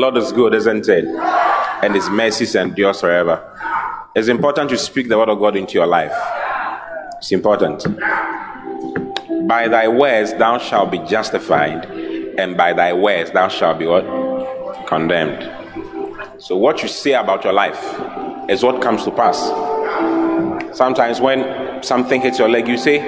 [0.00, 1.04] Lord is good, isn't it?
[1.82, 3.44] And his mercies endure forever.
[4.14, 6.14] It's important to speak the word of God into your life.
[7.18, 7.84] It's important.
[9.46, 11.84] By thy words thou shalt be justified,
[12.38, 14.86] and by thy words thou shalt be what?
[14.86, 15.42] Condemned.
[16.38, 17.78] So what you say about your life
[18.48, 19.38] is what comes to pass.
[20.74, 23.00] Sometimes when something hits your leg, you say,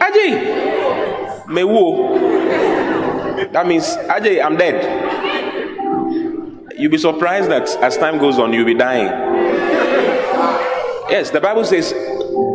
[0.00, 3.52] Ajay, mewo.
[3.52, 5.19] That means, Ajay, I'm dead.
[6.80, 9.04] You'll be surprised that as time goes on, you'll be dying.
[11.10, 11.92] Yes, the Bible says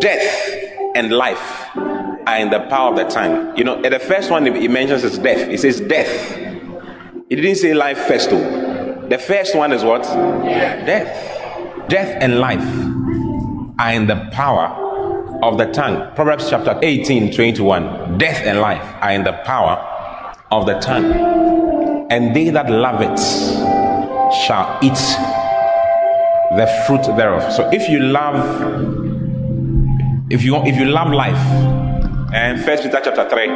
[0.01, 3.55] death and life are in the power of the tongue.
[3.55, 5.47] You know, the first one it mentions is death.
[5.47, 6.09] It says death.
[7.29, 9.05] It didn't say life first, though.
[9.09, 10.01] The first one is what?
[10.01, 11.87] Death.
[11.87, 12.65] Death and life
[13.77, 14.69] are in the power
[15.43, 16.15] of the tongue.
[16.15, 18.17] Proverbs chapter 18, 21.
[18.17, 19.75] Death and life are in the power
[20.49, 22.07] of the tongue.
[22.09, 23.84] And they that love it
[24.45, 24.99] shall eat
[26.55, 27.51] the fruit thereof.
[27.53, 28.37] So if you love,
[30.29, 31.37] if you if you love life,
[32.33, 33.47] and First Peter chapter three,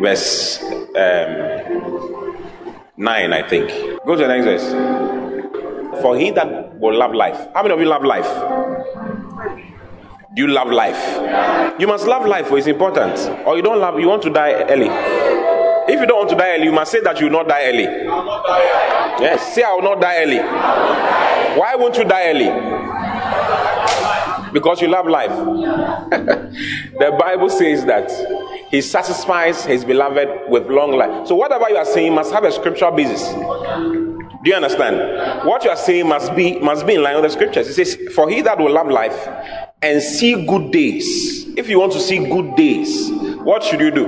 [0.00, 0.62] verse
[0.96, 1.30] um,
[2.96, 3.68] nine, I think.
[4.06, 6.02] Go to the next verse.
[6.02, 7.48] For he that will love life.
[7.54, 8.28] How many of you love life?
[10.34, 11.78] Do you love life?
[11.80, 13.18] You must love life, for it's important.
[13.46, 14.88] Or you don't love, you want to die early.
[15.88, 17.64] If you don't want to die early, you must say that you will not die
[17.68, 17.86] early.
[19.20, 20.38] Yes, say I will not die early.
[21.58, 22.50] Why won't you die early?
[24.52, 25.30] Because you love life.
[26.10, 28.10] the Bible says that
[28.70, 31.26] He satisfies His beloved with long life.
[31.26, 33.22] So whatever you are saying must have a scriptural basis.
[33.32, 35.46] Do you understand?
[35.46, 37.68] What you are saying must be must be in line with the scriptures.
[37.68, 39.28] It says, "For he that will love life
[39.82, 43.10] and see good days." If you want to see good days,
[43.42, 44.06] what should you do?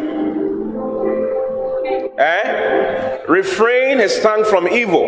[2.18, 2.97] Eh?
[3.28, 5.04] Refrain his tongue from evil.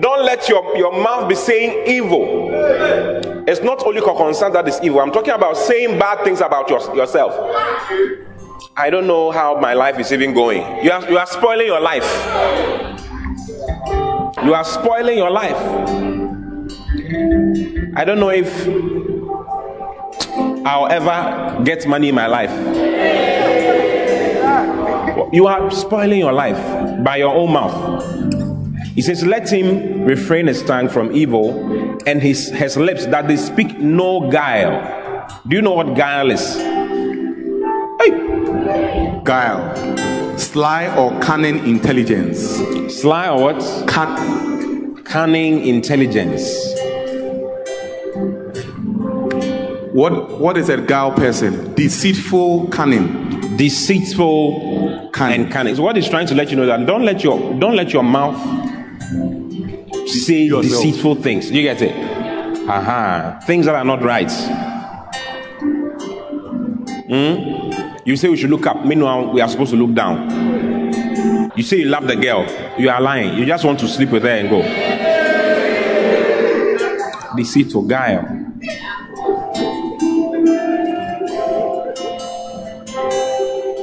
[0.00, 2.50] Don't let your, your mouth be saying evil.
[3.46, 5.00] It's not only concern that is evil.
[5.00, 7.32] I'm talking about saying bad things about your, yourself.
[8.76, 10.62] I don't know how my life is even going.
[10.84, 12.04] You are, you are spoiling your life.
[14.44, 15.56] You are spoiling your life.
[17.96, 18.48] I don't know if
[20.66, 23.91] I'll ever get money in my life.
[25.32, 26.58] You are spoiling your life
[27.02, 28.04] by your own mouth.
[28.94, 33.36] He says, Let him refrain his tongue from evil and his, his lips that they
[33.36, 35.38] speak no guile.
[35.48, 36.56] Do you know what guile is?
[38.00, 39.20] Hey.
[39.24, 40.38] Guile.
[40.38, 42.40] Sly or cunning intelligence.
[43.00, 43.88] Sly or what?
[43.88, 46.42] Cun- Cunning intelligence.
[49.92, 51.74] what what is a guile person?
[51.74, 53.41] Deceitful cunning.
[53.56, 55.42] Deceitful Cunning.
[55.42, 55.74] and cunning.
[55.76, 58.02] So what he's trying to let you know that don't let your don't let your
[58.02, 58.36] mouth
[60.08, 60.82] say Yourself.
[60.84, 61.50] deceitful things.
[61.50, 61.94] You get it?
[62.68, 63.40] Aha.
[63.46, 64.30] Things that are not right.
[67.08, 68.00] Hmm?
[68.04, 68.84] You say we should look up.
[68.84, 70.90] Meanwhile, we are supposed to look down.
[71.56, 72.46] You say you love the girl.
[72.78, 73.36] You are lying.
[73.38, 74.62] You just want to sleep with her and go.
[77.36, 78.41] Deceitful guile.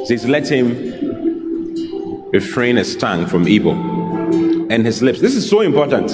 [0.10, 0.72] Says, Let him
[2.32, 3.74] refrain his tongue from evil
[4.72, 5.22] and his lips.
[5.22, 6.12] This is so important.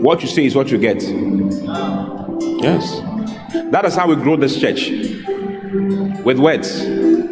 [0.00, 1.00] What you say is what you get.
[2.62, 3.00] Yes.
[3.70, 4.90] That is how we grow this church
[6.24, 6.84] with words.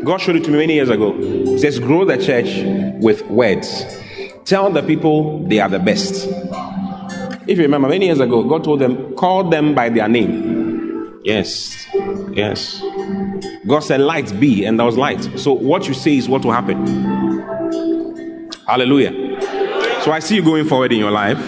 [0.05, 1.13] God showed it to me many years ago.
[1.17, 2.63] He says, Grow the church
[3.03, 3.85] with words.
[4.45, 6.29] Tell the people they are the best.
[7.49, 11.21] If you remember, many years ago, God told them, Call them by their name.
[11.25, 11.85] Yes.
[12.33, 12.81] Yes.
[13.69, 15.23] God said, Light be, and there was light.
[15.38, 16.87] So what you say is what will happen.
[18.67, 19.12] Hallelujah.
[20.03, 21.38] So I see you going forward in your life.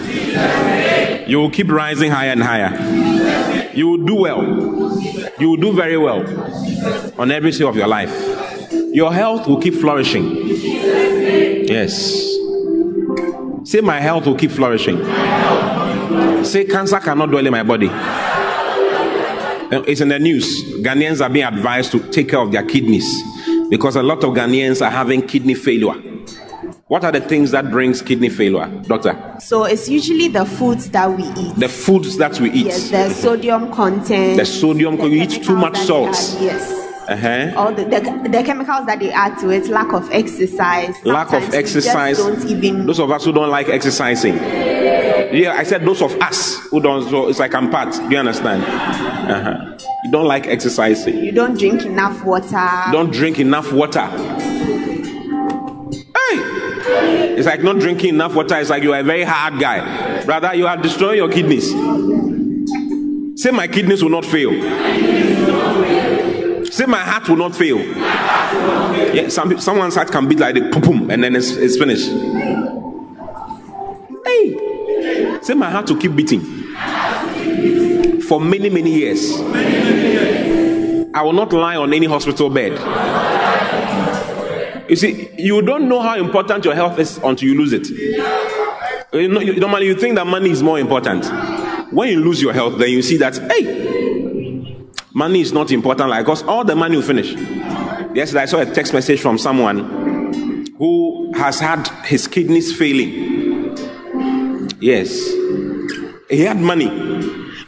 [1.27, 3.71] You will keep rising higher and higher.
[3.73, 4.43] You will do well.
[5.39, 6.21] You will do very well
[7.19, 8.11] on every stage of your life.
[8.93, 10.35] Your health will keep flourishing.
[11.67, 12.29] Yes.
[13.63, 14.97] Say, my health will keep flourishing.
[16.43, 17.89] Say, cancer cannot dwell in my body.
[19.71, 20.63] It's in the news.
[20.83, 23.07] Ghanaians are being advised to take care of their kidneys
[23.69, 25.93] because a lot of Ghanaians are having kidney failure.
[26.87, 29.17] What are the things that brings kidney failure, doctor?
[29.39, 31.55] So it's usually the foods that we eat.
[31.55, 32.65] The foods that we eat.
[32.65, 34.37] Yes, the sodium content.
[34.37, 36.11] The sodium, the you eat too much salt.
[36.41, 36.69] Yes.
[37.07, 37.53] Uh-huh.
[37.55, 40.93] All the, the, the chemicals that they add to it, lack of exercise.
[41.05, 42.17] Lack of Sometimes we just exercise.
[42.17, 42.85] Don't even.
[42.85, 44.37] Those of us who don't like exercising.
[45.31, 47.09] Yeah, I said those of us who don't.
[47.09, 47.93] So it's like I'm part.
[47.93, 48.63] Do you understand?
[48.63, 49.77] Uh-huh.
[50.03, 51.17] You don't like exercising.
[51.17, 52.69] You don't drink enough water.
[52.91, 54.05] Don't drink enough water.
[56.21, 56.37] Hey!
[57.37, 58.57] It's like not drinking enough water.
[58.57, 60.23] It's like you are a very hard guy.
[60.25, 61.69] Brother, you are destroying your kidneys.
[63.41, 64.51] Say, my kidneys will not fail.
[66.65, 67.79] Say, my heart will not fail.
[67.79, 72.09] Yeah, some, someone's heart can beat like the pum and then it's, it's finished.
[74.25, 74.70] Hey!
[75.41, 76.41] Say, my heart will keep beating
[78.21, 79.39] for many, many years.
[81.13, 82.73] I will not lie on any hospital bed.
[84.89, 87.87] You see, you don't know how important your health is until you lose it.
[89.13, 91.25] You know, you- normally, you think that money is more important.
[91.91, 94.77] When you lose your health, then you see that, hey,
[95.13, 97.33] money is not important, like, because all the money will finish.
[98.13, 103.30] Yesterday, I saw a text message from someone who has had his kidneys failing.
[104.81, 105.11] Yes.
[106.27, 106.89] He had money,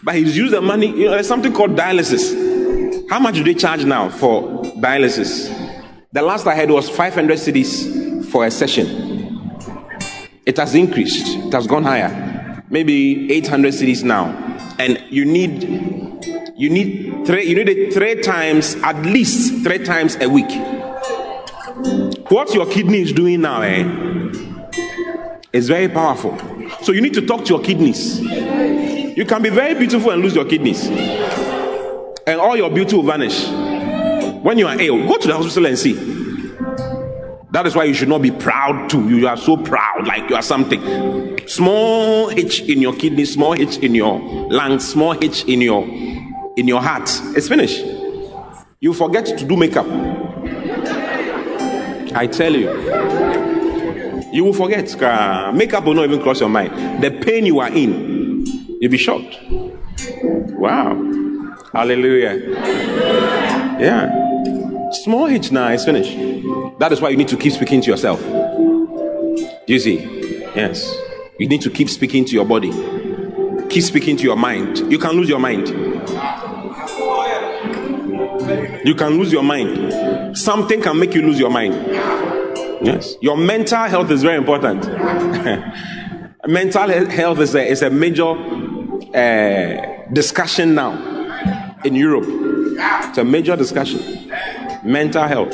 [0.01, 0.87] but he's used the money.
[0.87, 3.07] You know, there's something called dialysis.
[3.07, 4.41] How much do they charge now for
[4.81, 5.47] dialysis?
[6.11, 9.51] The last I heard was 500 cedis for a session.
[10.47, 11.27] It has increased.
[11.27, 12.63] It has gone higher.
[12.71, 14.29] Maybe 800 cedis now,
[14.79, 15.63] and you need
[16.57, 20.49] you need three you need it three times at least three times a week.
[22.29, 23.83] What your kidney is doing now, eh,
[25.53, 26.37] is very powerful.
[26.81, 28.19] So you need to talk to your kidneys.
[28.19, 33.47] You can be very beautiful and lose your kidneys, and all your beauty will vanish.
[34.43, 35.93] When you are ill, go to the hospital and see.
[37.51, 39.07] That is why you should not be proud too.
[39.07, 40.81] You are so proud, like you are something.
[41.47, 45.83] Small hitch in your kidney, small hitch in your lungs, small hitch in your
[46.57, 47.09] in your heart.
[47.37, 47.85] It's finished.
[48.79, 49.85] You forget to do makeup.
[52.15, 53.22] I tell you.
[54.33, 54.85] You will forget.
[55.53, 57.03] Makeup will not even cross your mind.
[57.03, 58.45] The pain you are in,
[58.81, 59.39] you'll be shocked.
[60.57, 60.95] Wow.
[61.71, 62.39] Hallelujah.
[63.79, 64.09] Yeah.
[65.03, 66.17] Small hitch now, it's finished.
[66.79, 68.19] That is why you need to keep speaking to yourself.
[69.67, 69.99] You see?
[70.55, 70.95] Yes.
[71.39, 72.71] You need to keep speaking to your body.
[73.69, 74.79] Keep speaking to your mind.
[74.91, 75.69] You can lose your mind.
[78.85, 80.37] You can lose your mind.
[80.37, 81.73] Something can make you lose your mind.
[82.83, 83.15] Yes.
[83.21, 84.85] Your mental health is very important.
[86.47, 88.31] mental health is a, is a major
[89.15, 92.25] uh, discussion now in Europe.
[92.27, 94.29] It's a major discussion.
[94.83, 95.53] Mental health.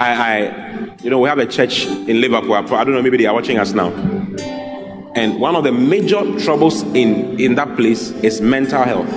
[0.00, 2.54] I, I, you know, we have a church in Liverpool.
[2.54, 3.90] I don't know, maybe they are watching us now.
[5.14, 9.10] And one of the major troubles in, in that place is mental health.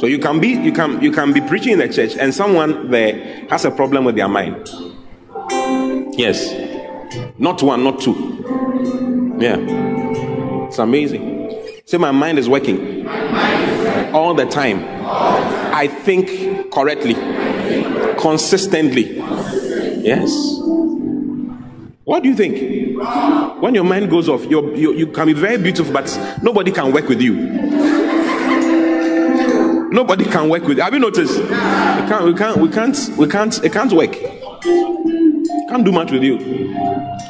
[0.00, 2.90] So you can be you can you can be preaching in the church and someone
[2.90, 4.66] there has a problem with their mind.
[6.16, 6.54] Yes.
[7.38, 9.34] Not one, not two.
[9.38, 9.56] Yeah.
[10.66, 11.72] It's amazing.
[11.86, 13.06] Say my mind is working
[14.14, 14.84] all the time.
[15.72, 17.14] I think correctly,
[18.20, 19.16] consistently.
[20.02, 20.30] Yes.
[22.04, 22.98] What do you think?
[23.62, 27.08] When your mind goes off, you you can be very beautiful, but nobody can work
[27.08, 27.34] with you.
[29.92, 30.76] Nobody can work with.
[30.78, 30.84] you.
[30.84, 31.38] Have you noticed?
[31.40, 32.24] We can't.
[32.24, 32.56] We can't.
[32.58, 33.16] We can't.
[33.16, 33.64] We can't.
[33.64, 34.16] It can't work.
[35.70, 36.36] Can't do much with you,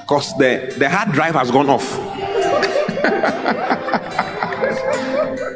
[0.07, 1.87] cause the the hard drive has gone off.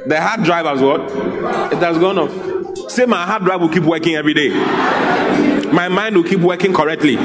[0.06, 1.00] the hard drive has what?
[1.72, 2.90] It has gone off.
[2.90, 4.50] Say my hard drive will keep working every day.
[5.72, 7.16] My mind will keep working correctly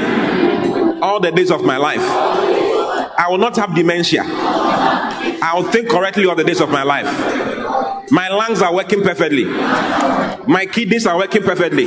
[1.02, 2.00] all the days of my life.
[2.00, 4.22] I will not have dementia.
[4.24, 8.10] I will think correctly all the days of my life.
[8.10, 9.44] My lungs are working perfectly.
[9.44, 11.84] My kidneys are working perfectly.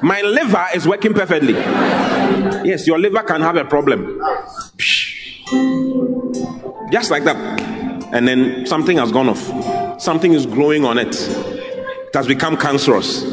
[0.00, 1.56] My liver is working perfectly.
[2.64, 4.20] Yes, your liver can have a problem.
[6.90, 7.36] Just like that.
[8.12, 10.00] And then something has gone off.
[10.00, 11.14] Something is growing on it.
[11.14, 13.24] It has become cancerous.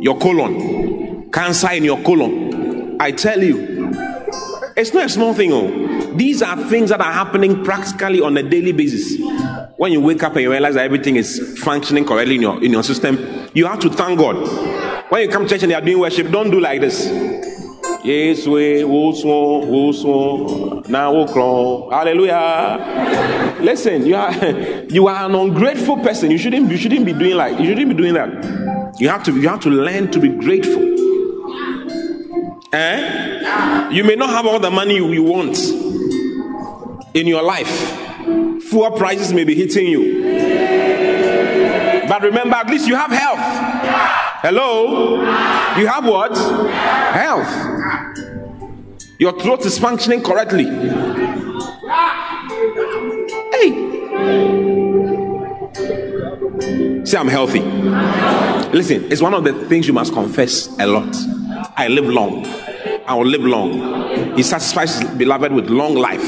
[0.00, 1.30] Your colon.
[1.30, 2.96] Cancer in your colon.
[3.00, 3.72] I tell you,
[4.74, 6.14] It's not a small thing, oh.
[6.16, 9.20] These are things that are happening practically on a daily basis.
[9.76, 12.72] When you wake up and you realize that everything is functioning correctly in your in
[12.72, 13.18] your system,
[13.54, 14.36] you have to thank God.
[15.10, 17.06] When you come to church and they are doing worship, don't do like this.
[18.04, 21.88] Yes, we will swan, will now will crawl.
[21.90, 23.56] Hallelujah.
[23.60, 24.32] Listen, you are
[24.90, 26.32] you are an ungrateful person.
[26.32, 28.98] You shouldn't you shouldn't be doing like you shouldn't be doing that.
[28.98, 30.82] You have to you have to learn to be grateful.
[32.72, 33.90] Eh?
[33.92, 35.58] You may not have all the money you, want
[37.14, 37.68] in your life.
[38.64, 40.22] Fuel prices may be hitting you.
[42.08, 43.38] But remember, at least you have health.
[44.42, 45.20] Hello?
[45.78, 46.36] You have what?
[46.36, 47.81] Health.
[49.22, 50.64] Your throat is functioning correctly.
[53.52, 53.70] Hey.
[57.04, 57.60] Say, I'm healthy.
[58.76, 61.14] Listen, it's one of the things you must confess a lot.
[61.76, 62.44] I live long.
[63.06, 64.34] I will live long.
[64.36, 66.24] He satisfies his beloved with long life.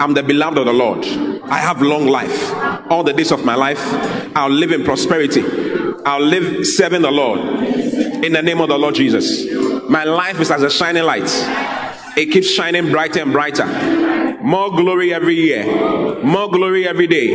[0.00, 1.04] I'm the beloved of the Lord.
[1.44, 2.52] I have long life.
[2.90, 3.78] All the days of my life,
[4.34, 5.44] I'll live in prosperity.
[6.04, 7.38] I'll live serving the Lord.
[8.24, 9.46] In the name of the Lord Jesus.
[9.88, 11.30] My life is as a shining light.
[12.16, 13.66] It keeps shining brighter and brighter.
[14.40, 15.64] More glory every year.
[16.22, 17.32] More glory every day.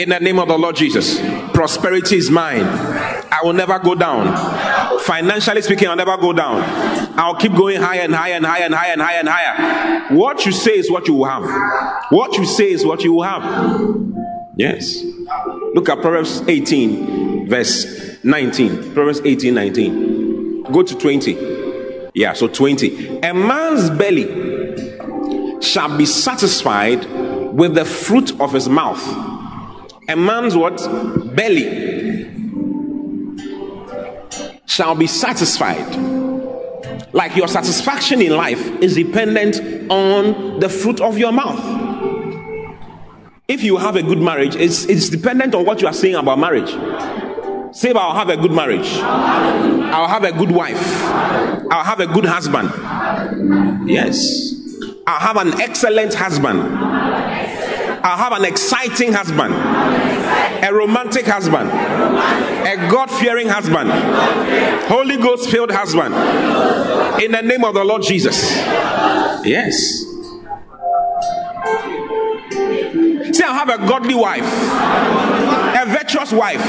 [0.00, 1.18] In the name of the Lord Jesus.
[1.52, 2.62] Prosperity is mine.
[2.62, 5.00] I will never go down.
[5.00, 6.62] Financially speaking, I'll never go down.
[7.18, 10.14] I'll keep going higher and higher and higher and higher and higher and higher.
[10.14, 12.10] What you say is what you will have.
[12.10, 13.42] What you say is what you will have.
[14.56, 15.02] Yes.
[15.74, 18.92] Look at Proverbs 18, verse 19.
[18.92, 20.62] Proverbs 18, 19.
[20.64, 21.61] Go to 20.
[22.14, 23.20] Yeah, so 20.
[23.20, 27.04] A man's belly shall be satisfied
[27.52, 29.02] with the fruit of his mouth.
[30.08, 30.76] A man's what?
[31.34, 32.28] Belly
[34.66, 35.96] shall be satisfied.
[37.14, 39.56] Like your satisfaction in life is dependent
[39.90, 41.80] on the fruit of your mouth.
[43.48, 46.38] If you have a good marriage, it's, it's dependent on what you are saying about
[46.38, 46.70] marriage.
[47.74, 48.88] Say, I'll have a good marriage.
[49.92, 50.80] I'll have a good wife.
[51.70, 52.70] I'll have a good husband.
[53.88, 54.54] Yes.
[55.06, 56.60] I'll have an excellent husband.
[56.60, 59.54] I'll have an exciting husband.
[59.54, 61.68] A romantic husband.
[61.70, 63.90] A God fearing husband.
[64.88, 66.14] Holy Ghost filled husband.
[67.22, 68.56] In the name of the Lord Jesus.
[69.44, 70.06] Yes.
[73.32, 74.44] Say, I'll have a godly wife,
[75.82, 76.60] a virtuous wife,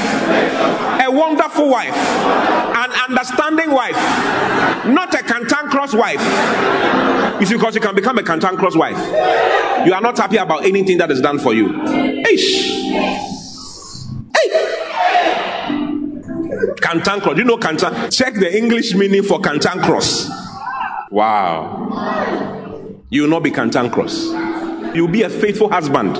[1.00, 3.96] a wonderful wife, an understanding wife,
[4.86, 6.20] not a cantankerous wife.
[7.46, 8.96] See, because you can become a cantankerous wife.
[9.86, 11.82] You are not happy about anything that is done for you.
[11.84, 12.90] Ish.
[14.34, 14.48] Hey.
[16.80, 17.34] Cantankerous.
[17.34, 18.16] Do you know cantan?
[18.16, 20.28] Check the English meaning for cantankerous.
[21.10, 21.82] Wow.
[23.10, 24.32] You will not be cantankerous.
[24.94, 26.16] You'll be a faithful husband.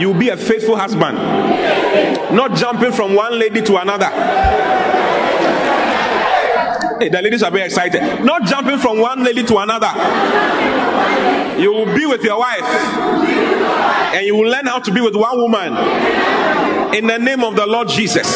[0.00, 1.18] You'll be a faithful husband.
[2.34, 4.06] Not jumping from one lady to another.
[7.00, 8.24] Hey, the ladies are very excited.
[8.24, 9.90] Not jumping from one lady to another.
[11.60, 12.62] You will be with your wife.
[12.62, 15.76] And you will learn how to be with one woman.
[16.94, 18.26] In the name of the Lord Jesus.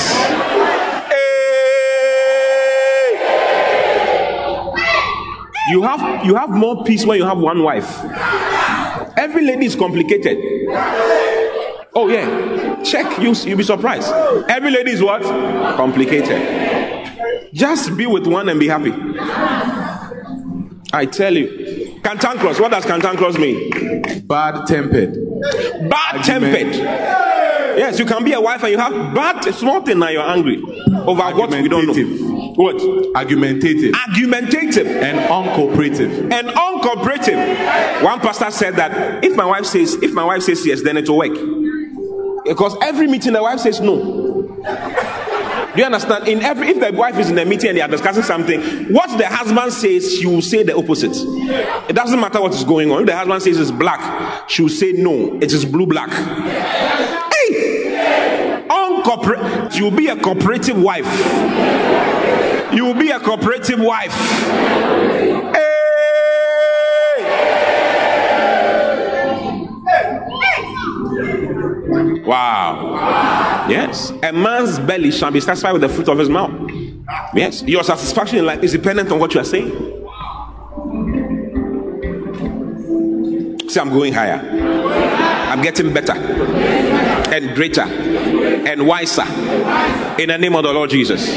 [5.70, 7.88] You have you have more peace when you have one wife.
[9.22, 10.36] Every lady is complicated.
[11.94, 13.20] Oh yeah, check.
[13.20, 14.12] You you'll be surprised.
[14.50, 15.22] Every lady is what?
[15.76, 16.40] Complicated.
[17.54, 18.92] Just be with one and be happy.
[20.92, 22.00] I tell you.
[22.02, 22.58] Cantankerous.
[22.58, 24.26] What does cantankerous mean?
[24.26, 25.16] Bad tempered.
[25.88, 26.74] Bad tempered.
[27.78, 30.60] Yes, you can be a wife and you have bad small thing now you're angry
[31.06, 32.31] over what we don't know.
[32.54, 32.76] What?
[33.16, 33.94] Argumentative.
[34.08, 34.86] Argumentative.
[34.86, 36.32] And uncooperative.
[36.32, 38.02] And uncooperative.
[38.02, 41.08] One pastor said that if my wife says if my wife says yes, then it
[41.08, 42.44] will work.
[42.44, 44.22] Because every meeting the wife says no.
[45.74, 46.28] Do you understand?
[46.28, 48.60] In every if the wife is in a meeting and they are discussing something,
[48.92, 51.16] what the husband says, she will say the opposite.
[51.88, 53.00] It doesn't matter what is going on.
[53.00, 56.10] If the husband says it's black, she will say no, it is blue black.
[56.10, 57.48] Hey!
[58.68, 59.74] Uncooperative.
[59.78, 61.06] You'll be a cooperative wife.
[62.74, 64.12] You will be a cooperative wife.
[65.54, 65.72] Hey!
[72.24, 73.66] Wow.
[73.68, 74.10] Yes.
[74.22, 76.52] A man's belly shall be satisfied with the fruit of his mouth.
[77.34, 77.62] Yes.
[77.62, 79.70] Your satisfaction in life is dependent on what you are saying.
[83.68, 84.40] Say, I'm going higher.
[85.50, 87.84] I'm getting better and greater
[88.66, 89.24] and wiser
[90.20, 91.28] in the name of the Lord Jesus.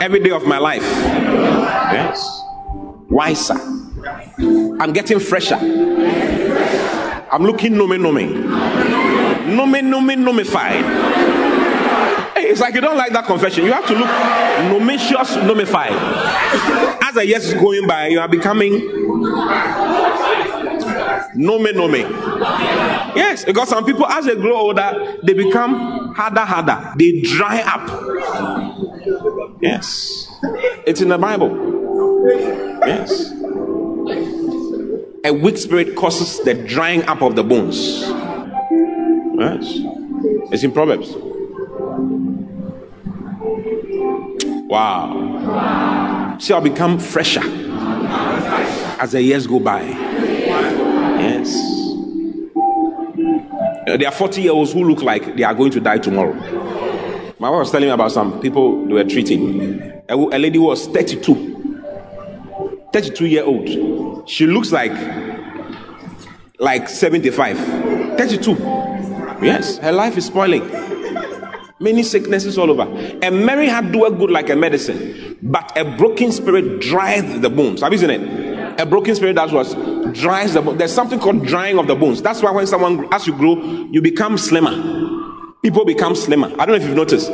[0.00, 0.82] Every day of my life.
[0.82, 2.42] Yes.
[3.10, 3.56] Wiser.
[4.80, 5.56] I'm getting fresher.
[5.56, 8.16] I'm looking nome nome.
[9.56, 10.84] Nome nome nomified.
[12.34, 13.64] Hey, it's like you don't like that confession.
[13.64, 14.08] You have to look
[14.70, 15.92] nomicious nomified.
[17.02, 18.80] As the years is going by, you are becoming
[21.34, 21.94] nome nome.
[23.16, 26.94] Yes, because some people, as they grow older, they become harder, harder.
[26.98, 27.88] They dry up.
[29.60, 30.28] Yes,
[30.86, 31.50] it's in the Bible.
[32.86, 33.32] Yes.
[35.24, 38.02] A weak spirit causes the drying up of the bones.
[39.38, 39.78] Yes.
[40.52, 41.14] It's in Proverbs.
[44.66, 46.36] Wow.
[46.38, 47.42] See, I'll become fresher
[49.00, 49.82] as the years go by.
[51.24, 51.54] Yes.
[53.86, 56.34] Uh, There are 40 year olds who look like they are going to die tomorrow.
[57.38, 59.80] My wife was telling me about some people they were treating.
[60.08, 61.52] A, a lady was 32.
[62.92, 64.28] 32 year old.
[64.28, 64.92] She looks like
[66.58, 67.58] like 75.
[68.16, 68.52] 32.
[69.42, 70.62] Yes, her life is spoiling.
[71.80, 72.84] Many sicknesses all over.
[73.22, 77.82] A merry heart doeth good like a medicine, but a broken spirit dries the bones.
[77.82, 78.43] Have you seen it?
[78.78, 79.74] A broken spirit that was
[80.18, 80.60] dries the.
[80.60, 82.22] There's something called drying of the bones.
[82.22, 83.56] That's why when someone, as you grow,
[83.90, 84.72] you become slimmer.
[85.62, 86.48] People become slimmer.
[86.58, 87.30] I don't know if you've noticed.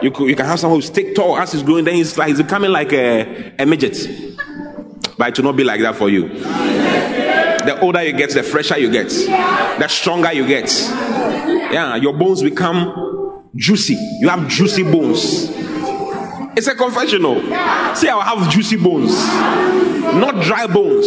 [0.00, 2.38] You, you can have someone who's thick, tall as he's growing, then he's like he's
[2.40, 3.96] becoming like a, a midget.
[5.16, 6.28] But it will not be like that for you.
[6.28, 10.70] The older you get, the fresher you get, the stronger you get.
[11.72, 13.96] Yeah, your bones become juicy.
[14.20, 15.67] You have juicy bones.
[16.58, 17.36] It's a confessional.
[17.94, 19.14] See, I have juicy bones,
[20.16, 21.06] not dry bones.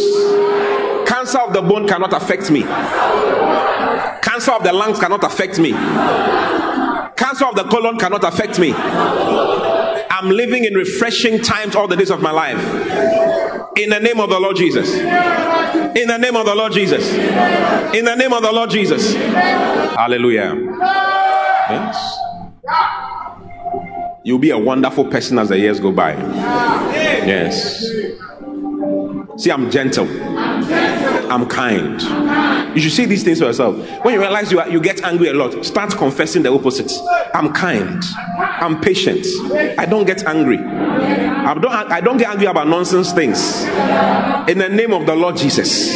[1.06, 2.62] Cancer of the bone cannot affect me.
[4.22, 5.72] Cancer of the lungs cannot affect me.
[5.74, 8.74] Cancer of the colon cannot affect me.
[8.74, 12.58] I'm living in refreshing times all the days of my life.
[13.76, 14.94] In the name of the Lord Jesus.
[14.96, 17.14] In the name of the Lord Jesus.
[17.94, 19.14] In the name of the Lord Jesus.
[19.16, 20.56] Hallelujah.
[21.70, 23.11] Yes.
[24.24, 26.14] You'll be a wonderful person as the years go by.
[26.14, 27.84] Yes.
[29.38, 30.08] See, I'm gentle.
[31.32, 32.00] I'm kind.
[32.76, 33.76] You should say these things for yourself.
[34.06, 36.92] When you realize you, are, you get angry a lot, start confessing the opposite.
[37.34, 38.04] I'm kind.
[38.38, 39.26] I'm patient.
[39.80, 40.60] I don't get angry.
[40.60, 43.64] I don't, I don't get angry about nonsense things.
[43.64, 45.96] In the name of the Lord Jesus.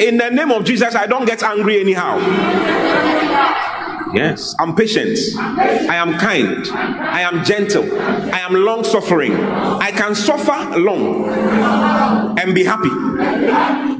[0.00, 2.18] In the name of Jesus, I don't get angry anyhow.
[4.14, 5.18] Yes, I'm patient.
[5.38, 6.66] I am kind.
[6.68, 7.84] I am gentle.
[8.00, 9.34] I am long suffering.
[9.34, 11.28] I can suffer long
[12.38, 12.90] and be happy.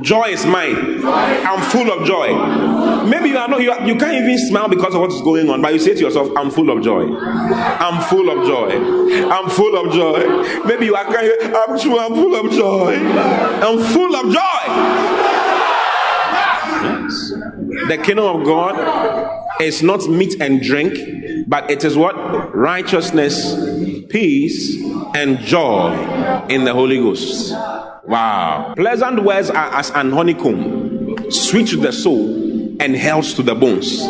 [0.02, 1.02] Joy is mine.
[1.04, 3.04] I'm full of joy.
[3.08, 5.50] Maybe you are not, you, are, you can't even smile because of what is going
[5.50, 7.06] on, but you say to yourself, I'm full of joy.
[7.14, 9.28] I'm full of joy.
[9.30, 10.64] I'm full of joy.
[10.64, 12.94] Maybe you are crying, I'm sure I'm full of joy.
[12.96, 14.62] I'm full of joy.
[16.80, 17.32] Yes.
[17.88, 22.14] The kingdom of God is not meat and drink, but it is what?
[22.54, 23.54] Righteousness,
[24.08, 24.80] peace,
[25.14, 27.52] and joy in the Holy Ghost.
[28.04, 28.74] Wow.
[28.76, 34.00] Pleasant words are as an honeycomb, sweet to the soul and health to the bones.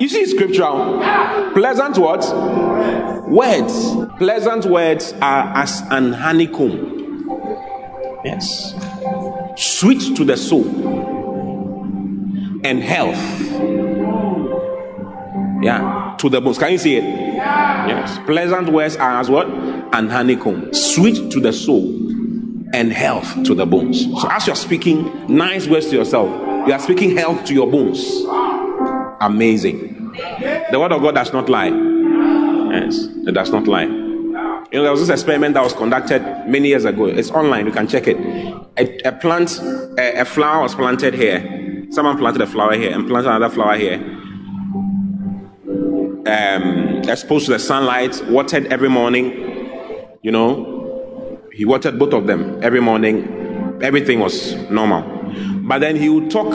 [0.00, 0.98] You see scriptural.
[1.54, 2.30] Pleasant words?
[3.28, 3.94] Words.
[4.18, 6.90] Pleasant words are as an honeycomb.
[8.24, 8.74] Yes.
[9.56, 11.13] Sweet to the soul
[12.64, 13.16] and health.
[15.62, 16.58] Yeah, to the bones.
[16.58, 17.04] Can you see it?
[17.04, 18.18] Yes.
[18.26, 19.46] Pleasant words are as what?
[19.48, 20.72] An honeycomb.
[20.74, 21.84] Sweet to the soul
[22.74, 24.04] and health to the bones.
[24.20, 26.28] So as you're speaking nice words to yourself,
[26.66, 28.04] you are speaking health to your bones.
[29.20, 30.12] Amazing.
[30.70, 31.68] The word of God does not lie.
[31.68, 33.84] Yes, it does not lie.
[33.84, 37.06] You know, there was this experiment that was conducted many years ago.
[37.06, 38.16] It's online, you can check it.
[38.76, 39.60] A, a plant,
[39.98, 41.63] a, a flower was planted here.
[41.90, 43.96] Someone planted a flower here and planted another flower here.
[46.26, 50.08] Um, exposed to the sunlight, watered every morning.
[50.22, 53.78] You know, he watered both of them every morning.
[53.82, 55.02] Everything was normal.
[55.62, 56.52] But then he would talk,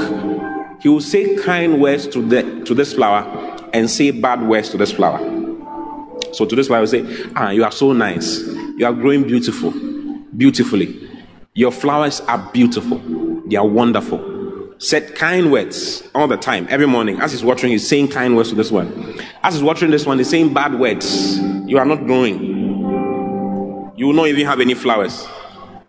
[0.82, 3.24] he would say kind words to the to this flower
[3.74, 5.20] and say bad words to this flower.
[6.34, 8.40] So to this flower, he would say, Ah, you are so nice.
[8.78, 9.72] You are growing beautiful,
[10.36, 11.08] beautifully.
[11.54, 13.00] Your flowers are beautiful.
[13.48, 14.39] They are wonderful.
[14.82, 17.20] Said kind words all the time, every morning.
[17.20, 19.20] As he's watering, he's saying kind words to this one.
[19.44, 21.38] As he's watering this one, he's saying bad words.
[21.68, 23.94] You are not growing.
[23.98, 25.28] You will not even have any flowers.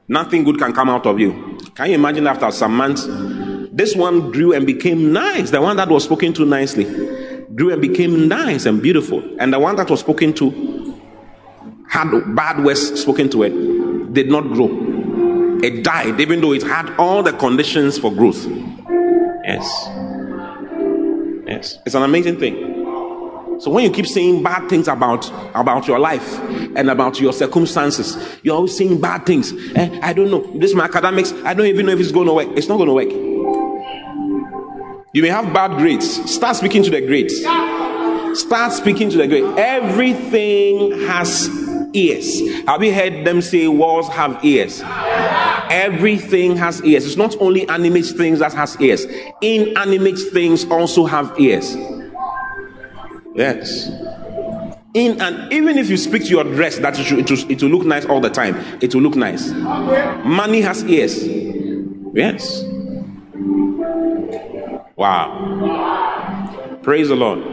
[0.08, 1.56] Nothing good can come out of you.
[1.76, 3.06] Can you imagine after some months,
[3.70, 5.50] this one grew and became nice.
[5.50, 6.84] The one that was spoken to nicely
[7.54, 9.22] grew and became nice and beautiful.
[9.38, 11.00] And the one that was spoken to
[11.88, 14.68] had bad words spoken to it, did not grow.
[15.62, 18.48] It died, even though it had all the conditions for growth.
[19.50, 19.88] Yes.
[21.46, 21.78] Yes.
[21.84, 22.54] It's an amazing thing.
[23.58, 26.38] So when you keep saying bad things about about your life
[26.76, 29.52] and about your circumstances, you're always saying bad things.
[29.74, 30.48] Eh, I don't know.
[30.58, 31.32] This my academics.
[31.44, 32.48] I don't even know if it's going to work.
[32.56, 33.10] It's not going to work.
[35.12, 36.30] You may have bad grades.
[36.32, 37.36] Start speaking to the grades.
[38.40, 39.48] Start speaking to the grades.
[39.58, 41.48] Everything has
[41.92, 42.40] ears.
[42.66, 44.82] Have you heard them say walls have ears?
[45.70, 47.06] Everything has ears.
[47.06, 49.06] It's not only animate things that has ears.
[49.40, 51.76] Inanimate things also have ears.
[53.34, 53.88] Yes.
[54.92, 57.86] In and even if you speak to your dress that it, will, it will look
[57.86, 59.48] nice all the time, it will look nice.
[59.50, 61.24] Money has ears.
[62.12, 62.64] Yes.
[64.96, 66.80] Wow.
[66.82, 67.44] Praise the Lord.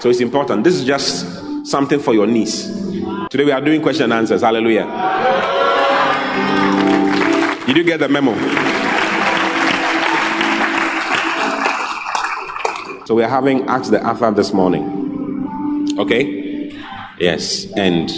[0.00, 0.62] So it's important.
[0.62, 1.26] This is just
[1.66, 2.83] something for your niece.
[3.30, 4.42] Today we are doing question and answers.
[4.42, 4.84] Hallelujah.
[7.66, 8.32] Did you get the memo?
[13.06, 15.96] So we are having Ask the Author this morning.
[15.98, 16.72] Okay?
[17.18, 17.66] Yes.
[17.76, 18.10] And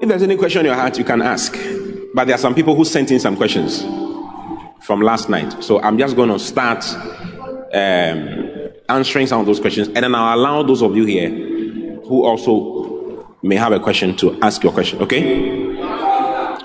[0.00, 1.56] if there's any question in your heart, you can ask.
[2.14, 3.82] But there are some people who sent in some questions
[4.80, 5.62] from last night.
[5.62, 6.84] So I'm just going to start
[7.72, 9.88] um, answering some of those questions.
[9.88, 12.89] And then I'll allow those of you here who also
[13.42, 15.00] may have a question to ask your question.
[15.02, 15.76] Okay?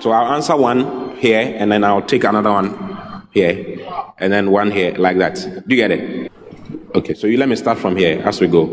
[0.00, 3.78] So I'll answer one here and then I'll take another one here
[4.18, 5.34] and then one here like that.
[5.66, 6.32] Do you get it?
[6.94, 8.64] Okay, so you let me start from here as we go.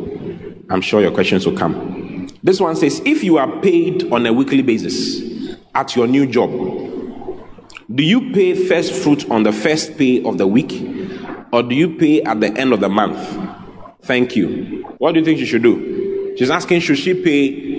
[0.69, 2.27] I'm sure your questions will come.
[2.43, 6.51] This one says if you are paid on a weekly basis at your new job,
[7.93, 10.71] do you pay first fruit on the first pay of the week
[11.51, 13.17] or do you pay at the end of the month?
[14.01, 14.83] Thank you.
[14.97, 16.35] What do you think she should do?
[16.37, 17.72] She's asking, should she pay?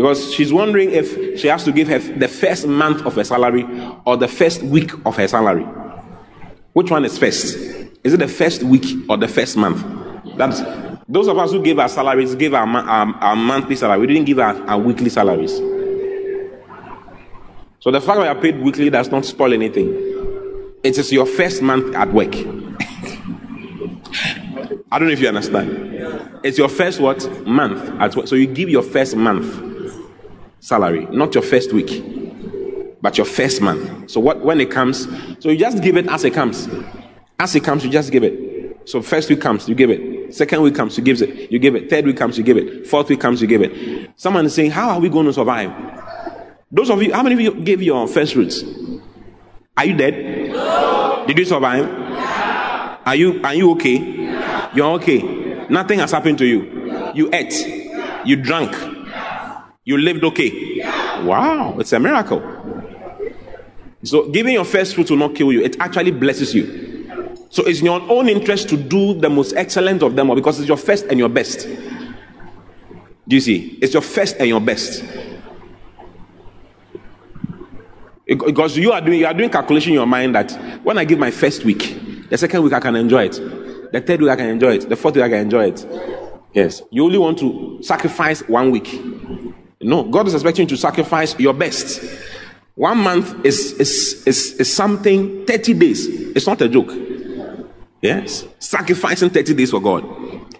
[0.00, 3.66] Because she's wondering if she has to give her the first month of her salary
[4.06, 5.64] or the first week of her salary.
[6.72, 7.54] Which one is first?
[8.02, 9.84] Is it the first week or the first month?
[10.38, 10.62] That's
[11.06, 14.00] those of us who gave our salaries gave our, our, our monthly salary.
[14.00, 15.54] We didn't give our, our weekly salaries.
[17.80, 19.88] So the fact that you are paid weekly does not spoil anything.
[20.82, 22.34] It is your first month at work.
[24.90, 26.40] I don't know if you understand.
[26.42, 28.28] It's your first what month at work.
[28.28, 29.69] So you give your first month
[30.60, 32.04] salary, not your first week,
[33.02, 34.10] but your first month.
[34.10, 35.08] So what when it comes,
[35.42, 36.68] so you just give it as it comes.
[37.38, 38.88] As it comes, you just give it.
[38.88, 40.34] So first week comes, you give it.
[40.34, 41.50] Second week comes, you give it.
[41.50, 41.90] You give it.
[41.90, 42.86] Third week comes, you give it.
[42.86, 44.10] Fourth week comes, you give it.
[44.16, 45.70] Someone is saying, How are we going to survive?
[46.70, 48.62] Those of you, how many of you gave your first fruits?
[49.76, 50.50] Are you dead?
[50.50, 51.24] No.
[51.26, 51.88] Did you survive?
[53.06, 53.98] Are you are you okay?
[54.74, 55.66] You're okay.
[55.68, 57.12] Nothing has happened to you.
[57.14, 57.54] You ate.
[58.24, 58.70] You drank.
[59.90, 60.78] You lived okay.
[61.24, 62.40] Wow, it's a miracle.
[64.04, 65.62] So giving your first fruit will not kill you.
[65.64, 67.34] It actually blesses you.
[67.50, 70.60] So it's in your own interest to do the most excellent of them all because
[70.60, 71.66] it's your first and your best.
[73.26, 73.78] Do you see?
[73.82, 75.04] It's your first and your best.
[78.26, 80.52] Because you are doing you are doing calculation in your mind that
[80.84, 84.20] when I give my first week, the second week I can enjoy it, the third
[84.20, 85.84] week I can enjoy it, the fourth week I can enjoy it.
[86.52, 86.80] Yes.
[86.92, 89.00] You only want to sacrifice one week.
[89.82, 92.04] No, God is expecting you to sacrifice your best.
[92.74, 96.06] One month is, is, is, is something, 30 days.
[96.36, 96.92] It's not a joke.
[98.02, 98.46] Yes.
[98.58, 100.04] Sacrificing 30 days for God.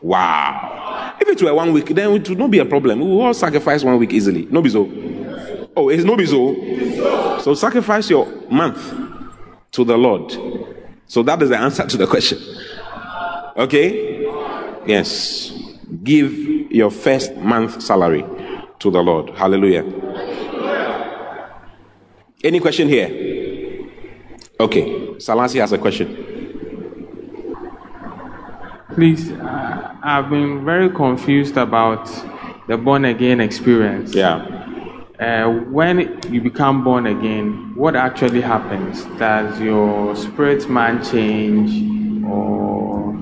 [0.00, 1.16] Wow.
[1.20, 3.00] If it were one week, then it would not be a problem.
[3.00, 4.46] We will all sacrifice one week easily.
[4.46, 4.90] No be so.
[5.76, 7.38] Oh, it's no be so.
[7.40, 8.94] So sacrifice your month
[9.72, 10.32] to the Lord.
[11.06, 12.38] So that is the answer to the question.
[13.56, 14.22] Okay?
[14.86, 15.52] Yes.
[16.02, 16.32] Give
[16.72, 18.24] your first month salary
[18.80, 19.30] to the Lord.
[19.30, 19.84] Hallelujah.
[22.42, 23.08] Any question here?
[24.58, 24.84] Okay.
[25.16, 26.26] Salasi has a question.
[28.94, 32.10] Please, uh, I've been very confused about
[32.66, 34.14] the born again experience.
[34.14, 34.46] Yeah.
[35.20, 39.04] Uh, when you become born again, what actually happens?
[39.18, 43.14] Does your spirit man change, or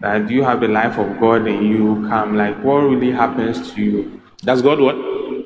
[0.00, 2.36] that do you have the life of God in you come?
[2.36, 4.15] Like, what really happens to you?
[4.46, 4.94] Does God what?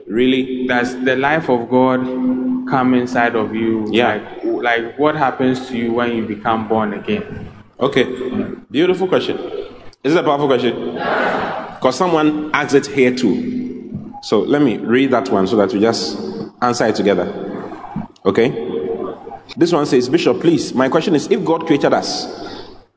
[0.07, 0.67] Really?
[0.67, 2.01] Does the life of God
[2.69, 3.89] come inside of you?
[3.91, 4.21] Yeah.
[4.45, 7.51] Like, like what happens to you when you become born again?
[7.81, 8.05] Okay.
[8.71, 9.39] Beautiful question.
[10.05, 10.93] Is it a powerful question?
[10.95, 14.13] Because someone asked it here too.
[14.23, 16.21] So let me read that one so that we just
[16.61, 17.27] answer it together.
[18.27, 18.51] Okay?
[19.57, 22.27] This one says, Bishop, please, my question is if God created us,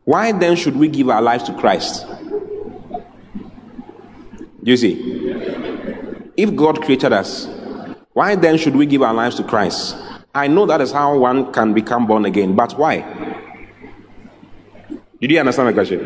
[0.03, 2.05] why then should we give our lives to Christ?
[4.63, 4.93] You see?
[6.37, 7.47] If God created us,
[8.13, 9.95] why then should we give our lives to Christ?
[10.33, 13.01] I know that is how one can become born again, but why?
[15.19, 15.99] Did you understand the question?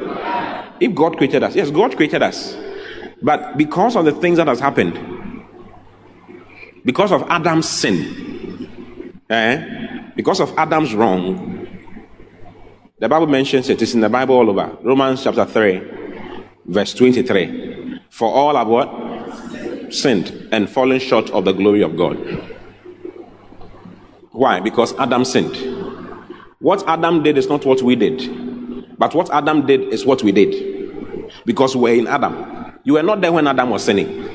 [0.80, 2.58] If God created us, yes, God created us.
[3.22, 4.94] But because of the things that has happened,
[6.86, 11.68] because of Adam's sin, eh, because of Adam's wrong,
[13.00, 13.82] the Bible mentions it.
[13.82, 14.78] It's in the Bible all over.
[14.84, 15.82] Romans chapter 3,
[16.66, 17.77] verse 23.
[18.10, 19.94] For all have what?
[19.94, 22.18] Sinned and fallen short of the glory of God.
[24.32, 24.60] Why?
[24.60, 25.56] Because Adam sinned.
[26.60, 28.98] What Adam did is not what we did.
[28.98, 31.32] But what Adam did is what we did.
[31.46, 32.74] Because we were in Adam.
[32.84, 34.30] You were not there when Adam was sinning.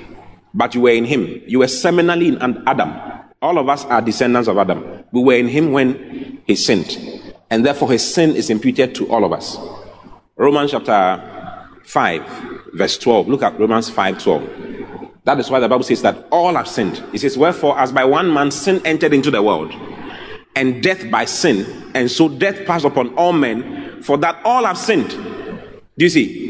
[0.54, 1.42] But you were in him.
[1.46, 2.92] You were seminally in Adam.
[3.40, 5.04] All of us are descendants of Adam.
[5.12, 6.96] We were in him when he sinned.
[7.50, 9.56] And therefore his sin is imputed to all of us.
[10.36, 11.22] Romans chapter
[11.84, 13.28] 5, verse 12.
[13.28, 15.12] Look at Romans 5 12.
[15.24, 17.02] That is why the Bible says that all have sinned.
[17.12, 19.72] It says, Wherefore, as by one man sin entered into the world,
[20.56, 24.76] and death by sin, and so death passed upon all men, for that all have
[24.76, 25.10] sinned.
[25.10, 26.42] Do you see?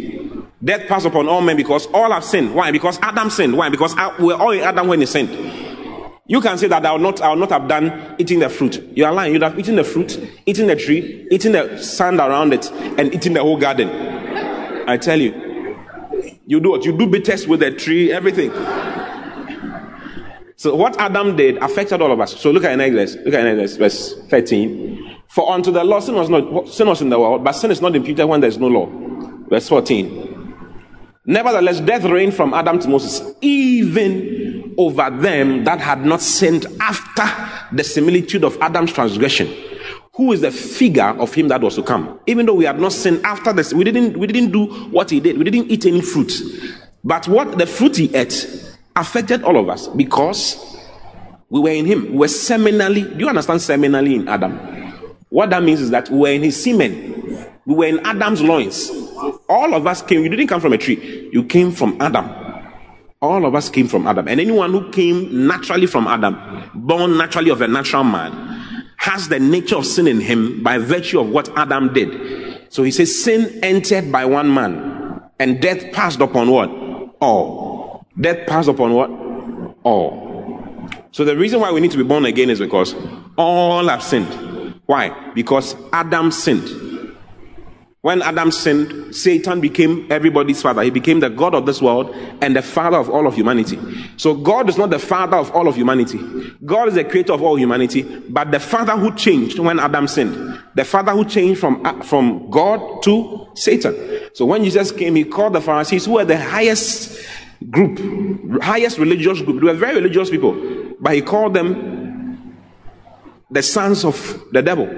[0.64, 2.54] Death passed upon all men because all have sinned.
[2.54, 2.70] Why?
[2.70, 3.56] Because Adam sinned.
[3.56, 3.68] Why?
[3.68, 5.30] Because we're all in Adam when he sinned.
[6.26, 8.82] You can say that I will not, I will not have done eating the fruit.
[8.96, 9.32] You are lying.
[9.32, 13.32] You'd have eaten the fruit, eaten the tree, eaten the sand around it, and eaten
[13.34, 13.90] the whole garden.
[14.88, 15.51] I tell you.
[16.46, 16.84] You do what?
[16.84, 18.50] You do bitters with the tree, everything.
[20.56, 22.38] So what Adam did affected all of us.
[22.40, 25.18] So look at next Look at next verse 13.
[25.28, 27.80] For unto the law sin was not sin was in the world, but sin is
[27.80, 28.88] not imputed when there is no law.
[29.48, 30.28] Verse 14.
[31.24, 37.24] Nevertheless, death reigned from Adam to Moses, even over them that had not sinned after
[37.74, 39.48] the similitude of Adam's transgression
[40.14, 42.20] who is the figure of him that was to come.
[42.26, 45.20] Even though we had not sinned after this, we didn't we didn't do what he
[45.20, 45.38] did.
[45.38, 46.32] We didn't eat any fruit.
[47.04, 48.46] But what the fruit he ate
[48.94, 50.72] affected all of us because
[51.48, 52.12] we were in him.
[52.12, 53.10] We were seminally.
[53.16, 54.58] Do you understand seminally in Adam?
[55.30, 57.48] What that means is that we were in his semen.
[57.64, 58.90] We were in Adam's loins.
[59.48, 60.22] All of us came.
[60.22, 61.30] You didn't come from a tree.
[61.32, 62.30] You came from Adam.
[63.20, 64.28] All of us came from Adam.
[64.28, 68.61] And anyone who came naturally from Adam, born naturally of a natural man,
[69.02, 72.72] has the nature of sin in him by virtue of what Adam did.
[72.72, 76.70] So he says, sin entered by one man, and death passed upon what?
[77.20, 78.06] All.
[78.20, 79.10] Death passed upon what?
[79.82, 80.88] All.
[81.10, 82.94] So the reason why we need to be born again is because
[83.36, 84.80] all have sinned.
[84.86, 85.32] Why?
[85.34, 86.91] Because Adam sinned.
[88.02, 90.82] When Adam sinned, Satan became everybody's father.
[90.82, 93.78] He became the God of this world and the father of all of humanity.
[94.16, 96.18] So God is not the father of all of humanity.
[96.64, 100.60] God is the creator of all humanity, but the father who changed when Adam sinned.
[100.74, 103.94] The father who changed from, uh, from God to Satan.
[104.34, 107.24] So when Jesus came, he called the Pharisees, who were the highest
[107.70, 108.00] group,
[108.60, 109.60] highest religious group.
[109.60, 110.60] They were very religious people,
[110.98, 112.58] but he called them
[113.48, 114.88] the sons of the devil.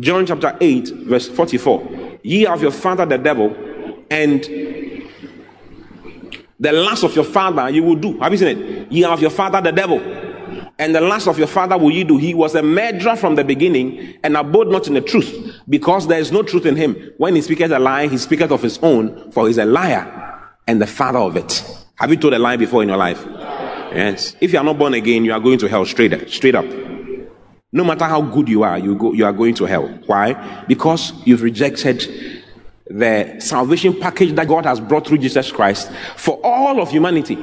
[0.00, 3.56] John chapter 8, verse 44 ye of your father the devil,
[4.10, 4.42] and
[6.60, 8.18] the lust of your father you will do.
[8.18, 8.92] Have you seen it?
[8.92, 10.00] Ye of your father the devil,
[10.78, 12.16] and the lust of your father will ye do.
[12.16, 16.20] He was a murderer from the beginning, and abode not in the truth, because there
[16.20, 16.96] is no truth in him.
[17.18, 20.50] When he speaketh a lie, he speaketh of his own, for he is a liar
[20.66, 21.64] and the father of it.
[21.96, 23.24] Have you told a lie before in your life?
[23.26, 24.36] Yes.
[24.40, 26.30] If you are not born again, you are going to hell straight.
[26.30, 26.66] Straight up.
[27.70, 29.86] No matter how good you are, you, go, you are going to hell.
[30.06, 30.64] Why?
[30.66, 32.08] Because you've rejected
[32.86, 37.36] the salvation package that God has brought through Jesus Christ for all of humanity.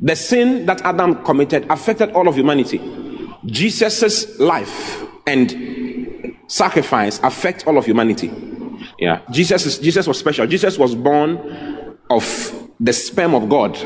[0.00, 2.80] The sin that Adam committed affected all of humanity.
[3.44, 8.32] Jesus' life and sacrifice affect all of humanity.
[8.98, 9.20] Yeah.
[9.30, 10.46] Jesus is, Jesus was special.
[10.46, 13.76] Jesus was born of the sperm of God.